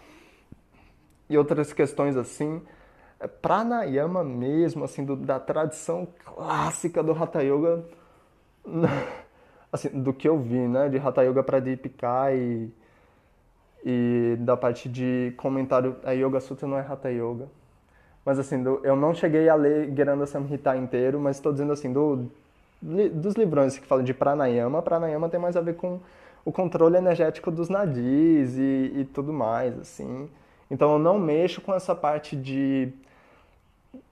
[1.29, 2.61] e outras questões assim.
[3.19, 7.85] É pranayama mesmo, assim, do, da tradição clássica do Hatha Yoga,
[9.71, 12.71] assim, do que eu vi, né, de Hatha Yoga Pradipika e,
[13.85, 17.49] e da parte de comentário, a Yoga Sutra não é Hatha Yoga,
[18.25, 21.93] mas assim, do, eu não cheguei a ler Geranda Samhita inteiro, mas estou dizendo assim,
[21.93, 22.31] do,
[22.81, 26.01] dos livrões que falam de pranayama, pranayama tem mais a ver com
[26.45, 30.29] o controle energético dos nadis e, e tudo mais, assim.
[30.71, 32.93] Então eu não mexo com essa parte de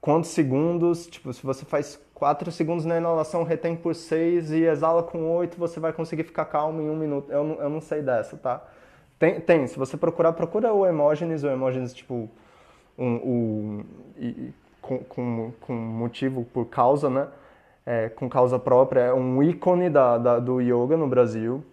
[0.01, 5.03] quantos segundos, tipo, se você faz 4 segundos na inalação, retém por 6 e exala
[5.03, 7.31] com 8, você vai conseguir ficar calmo em um minuto.
[7.31, 8.61] Eu eu não sei dessa, tá?
[9.19, 12.29] Tem, tem, se você procurar, procura o Emógenes, o Emógenes, tipo,
[12.97, 13.85] um, um,
[14.81, 17.27] com, com, com motivo, por causa, né?
[17.85, 21.63] É, com causa própria, é um ícone da, da, do yoga no Brasil,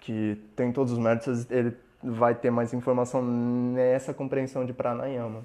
[0.00, 5.42] que tem todos os méritos, ele vai ter mais informação nessa compreensão de pranayama.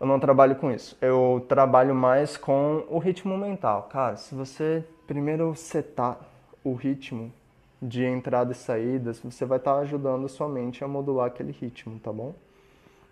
[0.00, 0.96] Eu não trabalho com isso.
[1.00, 3.88] Eu trabalho mais com o ritmo mental.
[3.92, 6.18] Cara, se você primeiro setar
[6.64, 7.32] o ritmo
[7.80, 11.98] de entrada e saída, você vai estar ajudando a sua mente a modular aquele ritmo,
[12.00, 12.34] tá bom?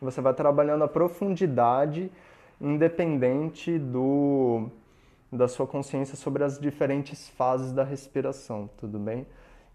[0.00, 2.10] Você vai trabalhando a profundidade
[2.60, 4.68] independente do
[5.30, 9.26] da sua consciência sobre as diferentes fases da respiração, tudo bem?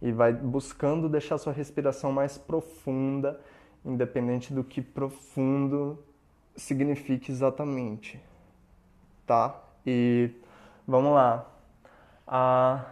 [0.01, 3.39] E vai buscando deixar sua respiração mais profunda,
[3.85, 5.99] independente do que profundo
[6.55, 8.19] signifique exatamente,
[9.27, 9.61] tá?
[9.85, 10.31] E
[10.87, 11.47] vamos lá.
[12.25, 12.85] A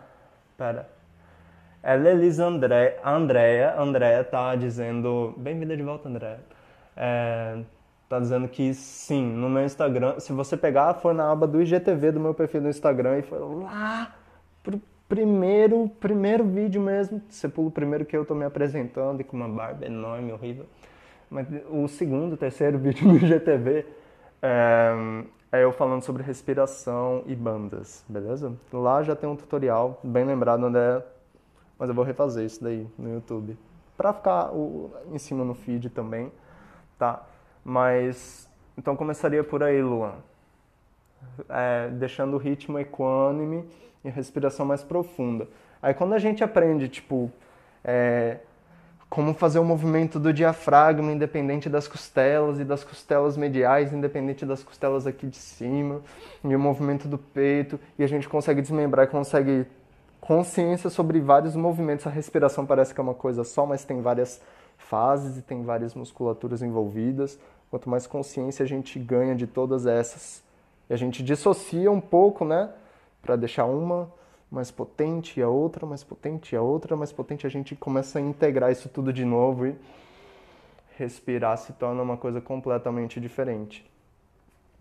[0.58, 0.99] pera.
[1.82, 6.42] Ela é Elisa André, Andréia, Andréia tá dizendo, bem-vinda de volta, Andréia.
[6.96, 7.58] É,
[8.10, 12.12] tá dizendo que sim, no meu Instagram, se você pegar, foi na aba do IGTV
[12.12, 14.14] do meu perfil no Instagram e foi lá
[14.62, 19.24] pro primeiro, primeiro vídeo mesmo, você pula o primeiro que eu tô me apresentando e
[19.24, 20.66] com uma barba enorme, horrível.
[21.30, 23.86] Mas o segundo, terceiro vídeo no IGTV
[24.42, 24.92] é,
[25.50, 28.52] é eu falando sobre respiração e bandas, beleza?
[28.74, 31.02] Lá já tem um tutorial, bem lembrado, André,
[31.80, 33.58] mas eu vou refazer isso daí no YouTube.
[33.98, 36.32] Pra ficar o, em cima no feed também,
[36.98, 37.26] tá?
[37.64, 40.16] Mas, então começaria por aí, Luan.
[41.48, 43.66] É, deixando o ritmo equânime
[44.04, 45.48] e respiração mais profunda.
[45.82, 47.32] Aí quando a gente aprende, tipo,
[47.84, 48.40] é,
[49.10, 54.62] como fazer o movimento do diafragma independente das costelas e das costelas mediais independente das
[54.62, 56.02] costelas aqui de cima
[56.44, 59.66] e o movimento do peito e a gente consegue desmembrar consegue
[60.22, 64.42] consciência sobre vários movimentos a respiração parece que é uma coisa só mas tem várias
[64.78, 70.44] fases e tem várias musculaturas envolvidas quanto mais consciência a gente ganha de todas essas
[70.90, 72.70] e a gente dissocia um pouco né
[73.22, 74.12] para deixar uma
[74.52, 78.18] mais potente, e a outra mais potente, e a outra mais potente, a gente começa
[78.18, 79.76] a integrar isso tudo de novo e
[80.98, 83.90] respirar se torna uma coisa completamente diferente.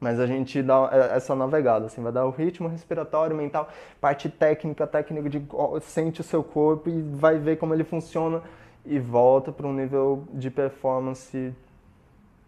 [0.00, 3.68] Mas a gente dá essa navegada, assim, vai dar o ritmo respiratório, mental,
[4.00, 5.42] parte técnica, técnica de
[5.80, 8.42] sente o seu corpo e vai ver como ele funciona
[8.86, 11.52] e volta para um nível de performance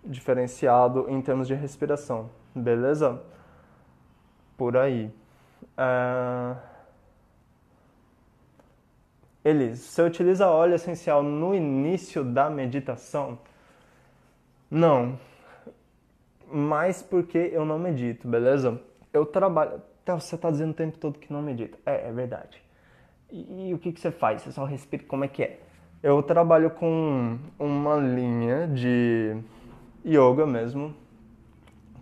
[0.04, 3.20] diferenciado em termos de respiração, beleza?
[4.56, 5.12] Por aí.
[5.76, 6.56] Uh...
[9.42, 13.38] Elis, você utiliza óleo essencial no início da meditação?
[14.70, 15.18] Não.
[16.52, 18.80] Mais porque eu não medito, beleza?
[19.12, 19.82] Eu trabalho.
[20.06, 21.78] Você está dizendo o tempo todo que não medita.
[21.86, 22.60] É, é verdade.
[23.30, 24.42] E, e o que, que você faz?
[24.42, 25.04] Você só respira?
[25.04, 25.60] Como é que é?
[26.02, 29.36] Eu trabalho com uma linha de
[30.04, 30.94] yoga mesmo,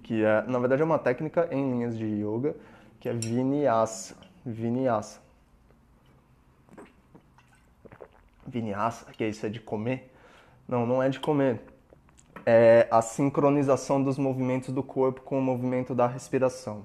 [0.02, 2.54] que é, na verdade, é uma técnica em linhas de yoga,
[3.00, 4.16] que é vinyasa.
[4.46, 5.20] Vinyasa.
[8.48, 10.10] vinyasa, que isso é de comer.
[10.66, 11.60] Não, não é de comer.
[12.50, 16.84] É a sincronização dos movimentos do corpo com o movimento da respiração.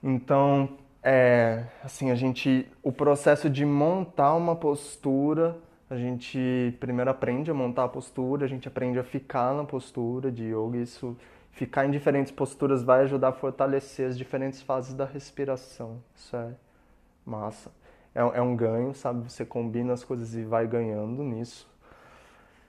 [0.00, 5.56] Então, é, assim, a gente, o processo de montar uma postura,
[5.88, 10.30] a gente primeiro aprende a montar a postura, a gente aprende a ficar na postura
[10.30, 11.16] de yoga, isso
[11.50, 16.00] ficar em diferentes posturas vai ajudar a fortalecer as diferentes fases da respiração.
[16.14, 16.54] Isso é
[17.26, 17.72] massa
[18.14, 19.30] é, é um ganho, sabe?
[19.30, 21.68] Você combina as coisas e vai ganhando nisso.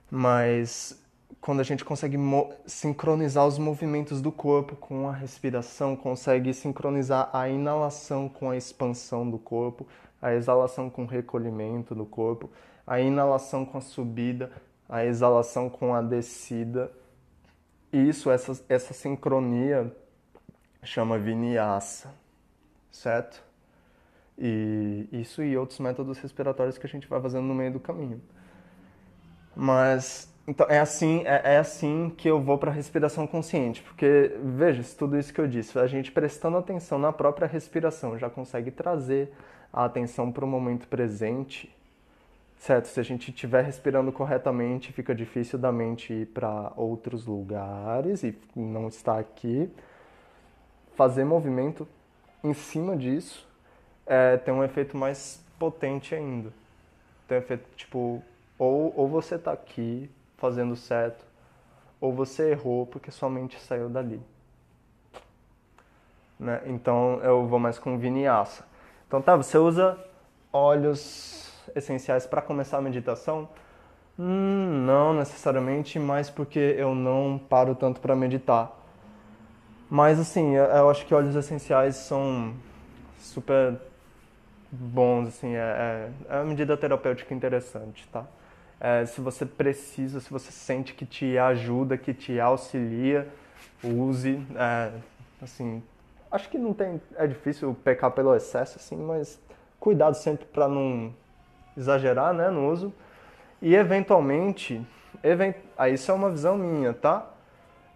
[0.09, 1.01] Mas
[1.39, 2.17] quando a gente consegue
[2.65, 9.29] sincronizar os movimentos do corpo com a respiração, consegue sincronizar a inalação com a expansão
[9.29, 9.87] do corpo,
[10.21, 12.49] a exalação com o recolhimento do corpo,
[12.85, 14.51] a inalação com a subida,
[14.89, 16.91] a exalação com a descida.
[17.91, 19.95] Isso, essa, essa sincronia
[20.83, 22.13] chama vinyasa,
[22.91, 23.43] certo?
[24.37, 28.21] E isso e outros métodos respiratórios que a gente vai fazendo no meio do caminho.
[29.55, 34.35] Mas então é assim, é, é assim que eu vou para a respiração consciente, porque
[34.43, 38.71] veja, tudo isso que eu disse, a gente prestando atenção na própria respiração já consegue
[38.71, 39.31] trazer
[39.71, 41.73] a atenção para o momento presente.
[42.57, 48.23] Certo, se a gente estiver respirando corretamente, fica difícil da mente ir para outros lugares
[48.23, 49.69] e não estar aqui.
[50.95, 51.87] Fazer movimento
[52.43, 53.47] em cima disso
[54.05, 56.53] é, tem um efeito mais potente ainda.
[57.27, 58.21] Tem um efeito tipo,
[58.59, 60.07] ou, ou você está aqui
[60.41, 61.23] fazendo certo,
[62.01, 64.19] ou você errou porque sua mente saiu dali.
[66.39, 66.59] Né?
[66.65, 68.63] Então eu vou mais com vinyasa.
[69.07, 69.97] Então tá, você usa
[70.51, 73.47] óleos essenciais para começar a meditação?
[74.17, 78.75] Hum, não necessariamente, mas porque eu não paro tanto para meditar.
[79.87, 82.53] Mas assim, eu acho que óleos essenciais são
[83.19, 83.77] super
[84.71, 88.25] bons, assim, é, é, é uma medida terapêutica interessante, tá?
[88.83, 93.27] É, se você precisa, se você sente que te ajuda, que te auxilia,
[93.83, 94.43] use.
[94.55, 94.91] É,
[95.39, 95.83] assim,
[96.31, 99.39] acho que não tem, é difícil pecar pelo excesso, assim, mas
[99.79, 101.13] cuidado sempre para não
[101.77, 102.91] exagerar, né, no uso.
[103.61, 104.81] E eventualmente,
[105.23, 105.57] event...
[105.77, 107.27] ah, isso é uma visão minha, tá?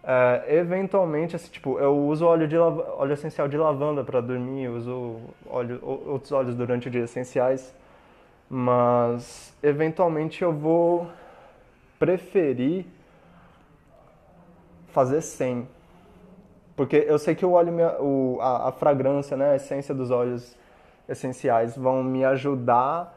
[0.04, 2.78] É, eventualmente, assim, tipo, eu uso óleo, de lav...
[2.96, 5.16] óleo essencial de lavanda para dormir, uso
[5.48, 5.80] óleo...
[5.82, 7.74] outros óleos durante o dia essenciais,
[8.48, 11.10] mas eventualmente eu vou
[11.98, 12.86] preferir
[14.88, 15.68] fazer sem.
[16.74, 20.56] Porque eu sei que o óleo, o, a, a fragrância, né, a essência dos óleos
[21.08, 23.16] essenciais vão me ajudar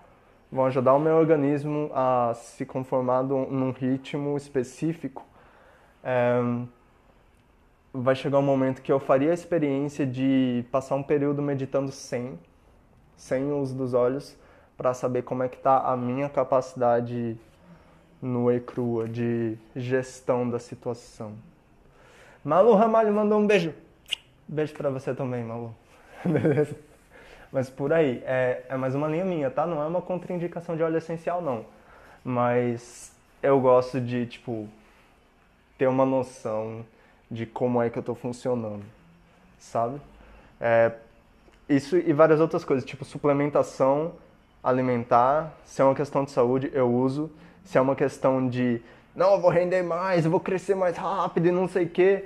[0.52, 5.26] vão ajudar o meu organismo a se conformar num ritmo específico.
[6.04, 6.40] É,
[7.94, 12.40] vai chegar um momento que eu faria a experiência de passar um período meditando sem,
[13.16, 14.36] sem o uso dos olhos,
[14.80, 17.38] para saber como é que está a minha capacidade
[18.22, 21.34] no e crua de gestão da situação.
[22.46, 23.74] Malu Ramalho mandou um beijo.
[24.48, 25.76] Beijo para você também, Malu.
[26.24, 26.78] Beleza?
[27.52, 29.68] Mas por aí, é, é mais uma linha minha, tá?
[29.68, 31.66] Não é uma contraindicação de óleo essencial, não.
[32.24, 33.12] Mas
[33.44, 34.66] eu gosto de, tipo,
[35.78, 36.86] ter uma noção
[37.30, 38.86] de como é que eu tô funcionando,
[39.58, 40.00] sabe?
[40.62, 40.94] É,
[41.68, 44.14] isso e várias outras coisas, tipo suplementação
[44.64, 47.32] alimentar, se é uma questão de saúde, eu uso.
[47.64, 48.82] Se é uma questão de,
[49.16, 52.26] não, eu vou render mais, eu vou crescer mais rápido e não sei o quê.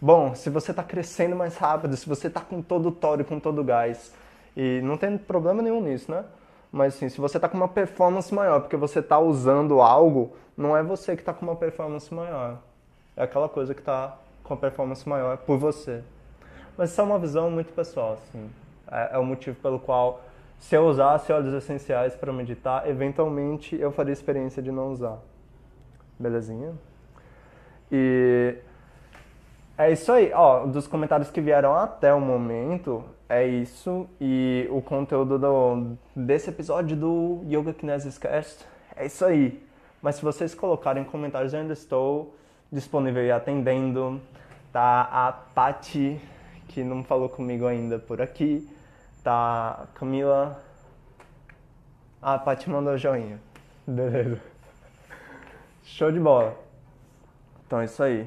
[0.00, 3.40] Bom, se você está crescendo mais rápido, se você está com todo o tório, com
[3.40, 4.14] todo o gás,
[4.56, 6.24] e não tem problema nenhum nisso, né?
[6.70, 10.76] Mas assim, se você está com uma performance maior, porque você está usando algo, não
[10.76, 12.58] é você que está com uma performance maior.
[13.16, 16.02] É aquela coisa que está com a performance maior por você.
[16.76, 18.48] Mas isso é uma visão muito pessoal, assim.
[18.90, 20.22] É, é o motivo pelo qual,
[20.58, 25.18] se eu usasse óleos essenciais para meditar, eventualmente eu faria a experiência de não usar.
[26.18, 26.72] Belezinha?
[27.90, 28.56] E
[29.76, 34.08] é isso aí, ó, dos comentários que vieram até o momento, é isso.
[34.20, 38.66] E o conteúdo do, desse episódio do Yoga Kinesis Cast
[38.96, 39.62] é isso aí.
[40.02, 42.34] Mas se vocês colocarem comentários, eu ainda estou
[42.72, 44.20] disponível e atendendo.
[44.72, 46.20] Tá a Pati,
[46.68, 48.68] que não falou comigo ainda por aqui.
[49.28, 50.58] Tá Camila.
[52.22, 53.38] Ah, a Pati mandou joinha.
[53.86, 54.40] Beleza.
[55.84, 56.58] Show de bola.
[57.66, 58.26] Então é isso aí.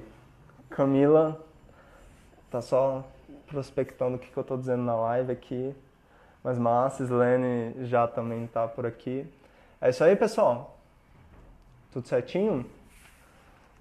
[0.69, 1.43] Camila
[2.51, 3.03] tá só
[3.47, 5.75] prospectando o que, que eu tô dizendo na live aqui.
[6.43, 9.27] Mas massa, Slene já também tá por aqui.
[9.81, 10.77] É isso aí, pessoal.
[11.91, 12.63] Tudo certinho?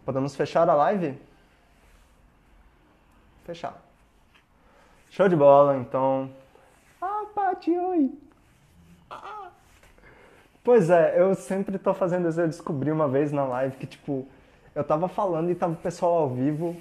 [0.06, 1.20] Podemos fechar a live?
[3.44, 3.76] Fechar.
[5.10, 6.39] Show de bola, então.
[7.34, 8.10] Pati, oi!
[10.62, 12.40] Pois é, eu sempre tô fazendo isso.
[12.40, 14.26] Eu descobri uma vez na live que, tipo,
[14.74, 16.76] eu tava falando e tava o pessoal ao vivo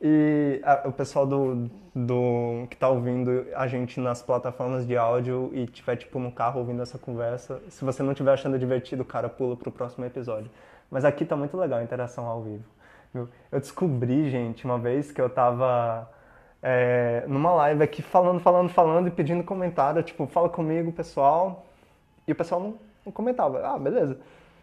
[0.00, 5.50] e a, o pessoal do, do que tá ouvindo a gente nas plataformas de áudio
[5.52, 9.28] e tiver tipo no carro ouvindo essa conversa, se você não estiver achando divertido, cara,
[9.28, 10.50] pula pro próximo episódio.
[10.90, 12.64] Mas aqui tá muito legal a interação ao vivo.
[13.14, 16.08] Eu descobri, gente, uma vez que eu tava
[16.62, 21.66] é, numa live aqui falando, falando, falando e pedindo comentário, tipo, fala comigo, pessoal.
[22.26, 23.66] E o pessoal não, não comentava.
[23.66, 24.18] Ah, beleza.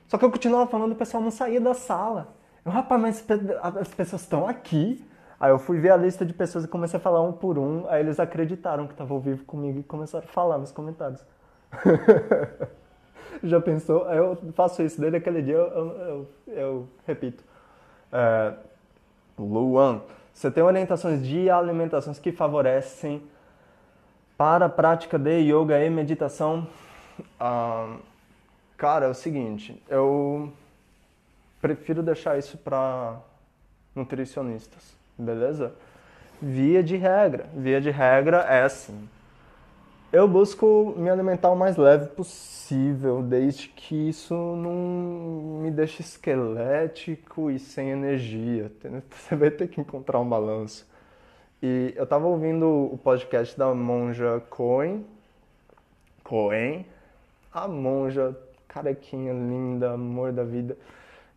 [0.07, 2.29] Só que eu continuava falando o pessoal não saía da sala.
[2.65, 3.25] Eu, rapaz, mas
[3.79, 5.05] as pessoas estão aqui.
[5.39, 7.87] Aí eu fui ver a lista de pessoas e comecei a falar um por um.
[7.89, 11.23] Aí eles acreditaram que estavam ao vivo comigo e começaram a falar nos comentários.
[13.43, 14.07] Já pensou?
[14.07, 14.99] Aí eu faço isso.
[14.99, 17.43] Desde aquele dia eu, eu, eu, eu repito.
[18.11, 18.53] É,
[19.37, 20.01] Luan,
[20.33, 23.21] você tem orientações de alimentações que favorecem
[24.37, 26.67] para a prática de yoga e meditação?
[27.39, 27.97] Ah,
[28.77, 30.51] cara, é o seguinte, eu
[31.61, 33.17] prefiro deixar isso para
[33.93, 35.73] nutricionistas, beleza?
[36.41, 39.09] Via de regra, via de regra é assim.
[40.11, 47.51] Eu busco me alimentar o mais leve possível, desde que isso não me deixe esquelético
[47.51, 48.71] e sem energia.
[49.11, 50.87] Você vai ter que encontrar um balanço.
[51.61, 55.05] E eu tava ouvindo o podcast da monja Cohen.
[56.23, 56.87] Cohen.
[57.53, 58.35] A monja
[58.67, 60.75] carequinha, linda, amor da vida.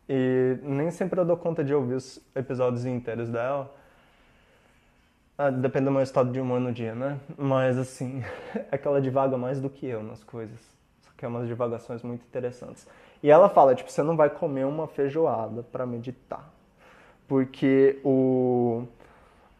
[0.08, 3.70] E nem sempre eu dou conta de ouvir os episódios inteiros dela.
[5.36, 7.18] Ah, depende do meu estado de humor no dia, né?
[7.36, 8.22] Mas assim,
[8.70, 10.60] é que ela divaga mais do que eu nas coisas.
[11.00, 12.86] Só que é umas divagações muito interessantes.
[13.22, 16.50] E ela fala, tipo, você não vai comer uma feijoada para meditar.
[17.26, 18.84] Porque o,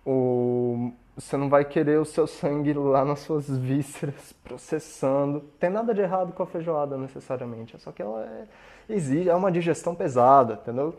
[0.05, 5.41] o, você não vai querer o seu sangue lá nas suas vísceras processando.
[5.59, 8.47] Tem nada de errado com a feijoada necessariamente, só que ela é,
[8.93, 10.95] exige, é uma digestão pesada, entendeu?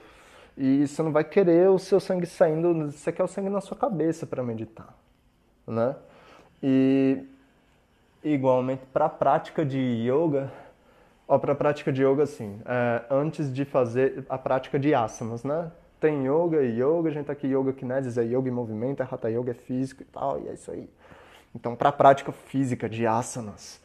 [0.58, 3.76] E você não vai querer o seu sangue saindo, você quer o sangue na sua
[3.76, 4.96] cabeça para meditar,
[5.66, 5.96] né?
[6.62, 7.26] E
[8.24, 10.52] igualmente para a prática de yoga,
[11.28, 15.44] ó, para a prática de yoga assim, é, antes de fazer a prática de asanas,
[15.44, 15.72] né?
[16.00, 19.08] Tem yoga e yoga, a gente tá aqui yoga kinesis, é yoga em movimento, é
[19.10, 20.88] hatha yoga é físico e tal, e é isso aí.
[21.56, 23.82] Então, para a prática física de asanas,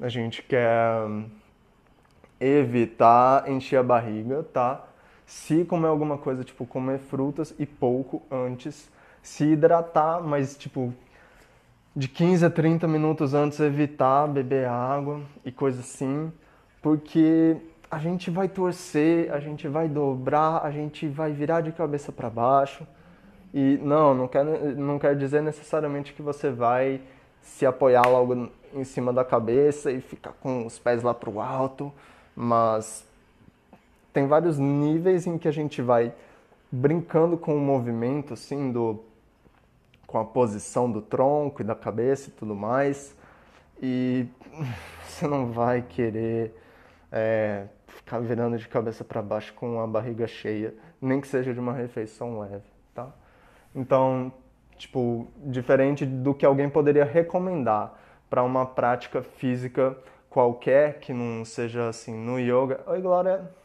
[0.00, 1.06] a gente quer
[2.40, 4.84] evitar encher a barriga, tá?
[5.26, 8.90] Se comer alguma coisa, tipo comer frutas e pouco antes,
[9.22, 10.92] se hidratar, mas tipo
[11.96, 16.32] de 15 a 30 minutos antes evitar beber água e coisa assim,
[16.82, 17.56] porque
[17.90, 22.28] a gente vai torcer, a gente vai dobrar, a gente vai virar de cabeça para
[22.28, 22.84] baixo.
[23.52, 27.00] E não, não quer, não quer dizer necessariamente que você vai
[27.40, 31.40] se apoiar logo em cima da cabeça e ficar com os pés lá para o
[31.40, 31.92] alto,
[32.34, 33.06] mas
[34.14, 36.14] tem vários níveis em que a gente vai
[36.70, 39.04] brincando com o movimento, assim, do,
[40.06, 43.14] com a posição do tronco e da cabeça e tudo mais.
[43.82, 44.28] E
[45.02, 46.54] você não vai querer
[47.10, 51.58] é, ficar virando de cabeça para baixo com a barriga cheia, nem que seja de
[51.58, 53.12] uma refeição leve, tá?
[53.74, 54.32] Então,
[54.78, 57.98] tipo, diferente do que alguém poderia recomendar
[58.30, 59.98] para uma prática física
[60.30, 62.80] qualquer que não seja assim no yoga.
[62.86, 63.63] Oi, Glória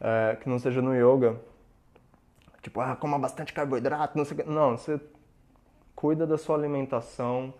[0.00, 1.36] é, que não seja no yoga.
[2.62, 4.48] Tipo, ah, coma bastante carboidrato, não sei o que.
[4.48, 5.00] Não, você
[5.94, 7.52] cuida da sua alimentação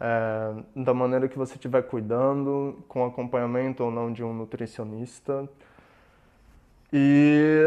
[0.00, 5.48] é, da maneira que você estiver cuidando, com acompanhamento ou não de um nutricionista.
[6.92, 7.62] E,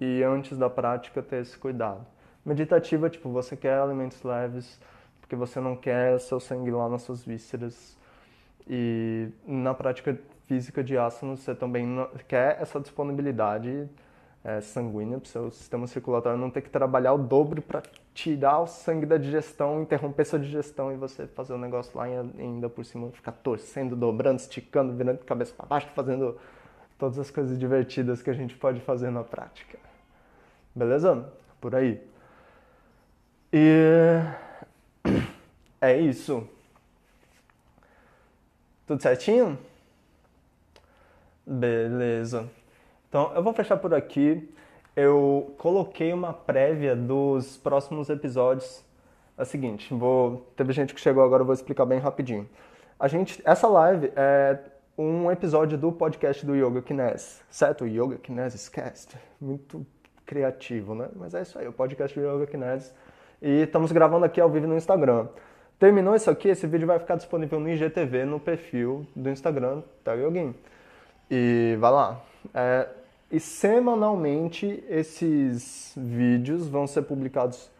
[0.00, 2.06] e antes da prática ter esse cuidado.
[2.44, 4.80] Meditativa, tipo, você quer alimentos leves,
[5.20, 7.96] porque você não quer seu sangue lá nas suas vísceras.
[8.68, 10.18] E na prática
[10.52, 11.86] física de asanas, você também
[12.28, 13.88] quer essa disponibilidade
[14.44, 17.82] é, sanguínea para o seu sistema circulatório não ter que trabalhar o dobro para
[18.12, 22.12] tirar o sangue da digestão, interromper sua digestão e você fazer o negócio lá e
[22.38, 26.38] ainda por cima ficar torcendo, dobrando, esticando, virando de cabeça para baixo, fazendo
[26.98, 29.78] todas as coisas divertidas que a gente pode fazer na prática.
[30.74, 31.32] Beleza?
[31.62, 31.98] Por aí.
[33.50, 34.20] E
[35.80, 36.46] é isso.
[38.86, 39.58] Tudo certinho?
[41.46, 42.48] Beleza.
[43.08, 44.48] Então eu vou fechar por aqui.
[44.94, 48.84] Eu coloquei uma prévia dos próximos episódios.
[49.36, 50.46] É o seguinte, vou.
[50.56, 52.48] Teve gente que chegou agora, eu vou explicar bem rapidinho.
[52.98, 54.58] A gente, essa live é
[54.96, 57.86] um episódio do podcast do Yoga Kines, certo?
[57.86, 59.16] Yoga Kinesis Cast.
[59.40, 59.84] Muito
[60.26, 61.08] criativo, né?
[61.16, 62.94] Mas é isso aí, o podcast do Yoga Kines.
[63.40, 65.26] E estamos gravando aqui ao vivo no Instagram.
[65.78, 70.12] Terminou isso aqui, esse vídeo vai ficar disponível no IGTV, no perfil do Instagram, tá,
[70.12, 70.54] Yoguin?
[71.34, 72.20] E vai lá.
[72.52, 72.86] É,
[73.30, 77.70] e semanalmente esses vídeos vão ser publicados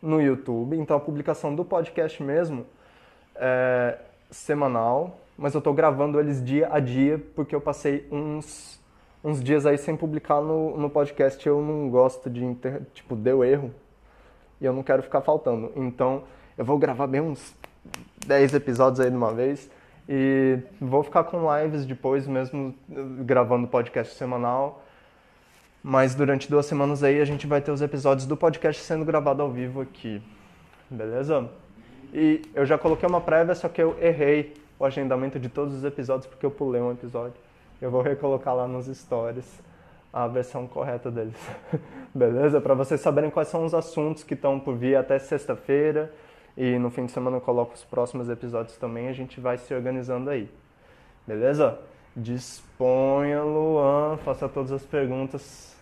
[0.00, 0.76] no YouTube.
[0.76, 2.64] Então a publicação do podcast mesmo
[3.34, 3.98] é
[4.30, 8.80] semanal, mas eu estou gravando eles dia a dia porque eu passei uns,
[9.24, 11.44] uns dias aí sem publicar no, no podcast.
[11.44, 12.82] Eu não gosto de, inter...
[12.94, 13.74] tipo, deu erro
[14.60, 15.72] e eu não quero ficar faltando.
[15.74, 16.22] Então
[16.56, 17.56] eu vou gravar bem uns
[18.24, 19.68] 10 episódios aí de uma vez
[20.12, 22.74] e vou ficar com lives depois, mesmo
[23.20, 24.82] gravando podcast semanal.
[25.84, 29.40] Mas durante duas semanas aí a gente vai ter os episódios do podcast sendo gravado
[29.40, 30.20] ao vivo aqui.
[30.90, 31.48] Beleza?
[32.12, 35.84] E eu já coloquei uma prévia, só que eu errei o agendamento de todos os
[35.84, 37.36] episódios porque eu pulei um episódio.
[37.80, 39.62] Eu vou recolocar lá nos stories
[40.12, 41.38] a versão correta deles.
[42.12, 42.60] Beleza?
[42.60, 46.12] Para vocês saberem quais são os assuntos que estão por vir até sexta-feira.
[46.56, 49.72] E no fim de semana eu coloco os próximos episódios também, a gente vai se
[49.72, 50.50] organizando aí.
[51.26, 51.78] Beleza?
[52.16, 55.76] Disponha, Luan, faça todas as perguntas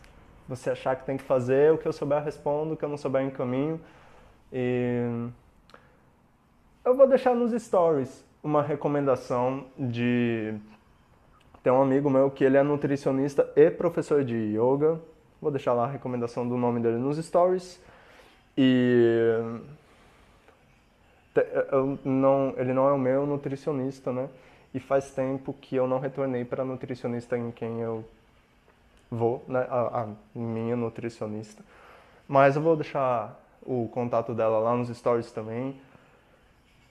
[0.49, 2.89] você achar que tem que fazer, o que eu souber eu respondo, o que eu
[2.89, 3.79] não souber eu encaminho.
[4.51, 5.29] E
[6.85, 10.55] eu vou deixar nos stories uma recomendação de
[11.63, 14.99] tem um amigo meu que ele é nutricionista e professor de yoga.
[15.41, 17.79] Vou deixar lá a recomendação do nome dele nos stories.
[18.57, 19.37] E
[21.73, 24.29] eu não, ele não é o meu nutricionista, né?
[24.75, 28.05] E faz tempo que eu não retornei para nutricionista em quem eu
[29.11, 29.67] vou, né?
[29.71, 31.63] A, a, minha nutricionista.
[32.27, 35.75] Mas eu vou deixar o contato dela lá nos stories também.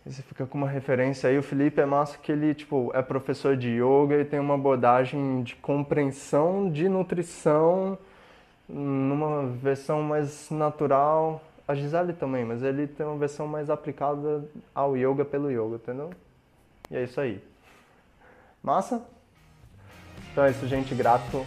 [0.05, 1.37] E você fica com uma referência aí.
[1.37, 5.43] O Felipe é massa que ele, tipo, é professor de yoga e tem uma abordagem
[5.43, 7.97] de compreensão de nutrição
[8.67, 11.41] numa versão mais natural.
[11.67, 16.09] A Gisele também, mas ele tem uma versão mais aplicada ao yoga pelo yoga, entendeu?
[16.89, 17.43] E é isso aí.
[18.63, 19.05] Massa?
[20.31, 20.95] Então é isso, gente.
[20.95, 21.45] Grato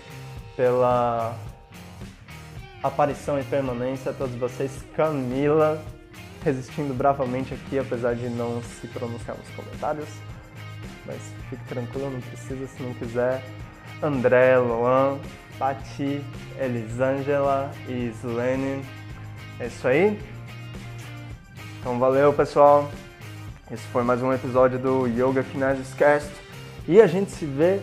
[0.57, 1.35] pela
[2.83, 4.85] aparição e permanência a todos vocês.
[4.95, 5.83] Camila
[6.45, 10.09] resistindo bravamente aqui, apesar de não se pronunciar nos comentários.
[11.07, 11.18] Mas
[11.49, 13.43] fique tranquilo, não precisa se não quiser.
[14.03, 15.18] André, Luan,
[15.59, 16.23] Pati,
[16.59, 18.83] Elisângela e Slene.
[19.61, 20.19] É isso aí.
[21.79, 22.89] Então valeu, pessoal.
[23.71, 26.33] Esse foi mais um episódio do Yoga Kinesis Cast.
[26.89, 27.79] E a gente se vê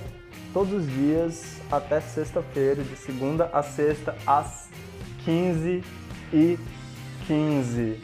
[0.51, 4.71] todos os dias até sexta-feira, de segunda a sexta, às
[5.23, 5.83] 15
[6.33, 6.57] e
[7.27, 8.01] 15.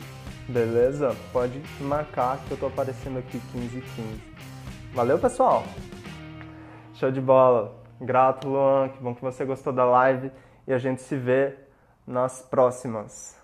[0.47, 1.15] Beleza?
[1.32, 4.24] Pode marcar que eu tô aparecendo aqui 15 e 15.
[4.93, 5.63] Valeu, pessoal!
[6.93, 7.74] Show de bola!
[7.99, 8.89] Grato, Luan.
[8.89, 10.32] Que bom que você gostou da live.
[10.67, 11.55] E a gente se vê
[12.05, 13.41] nas próximas.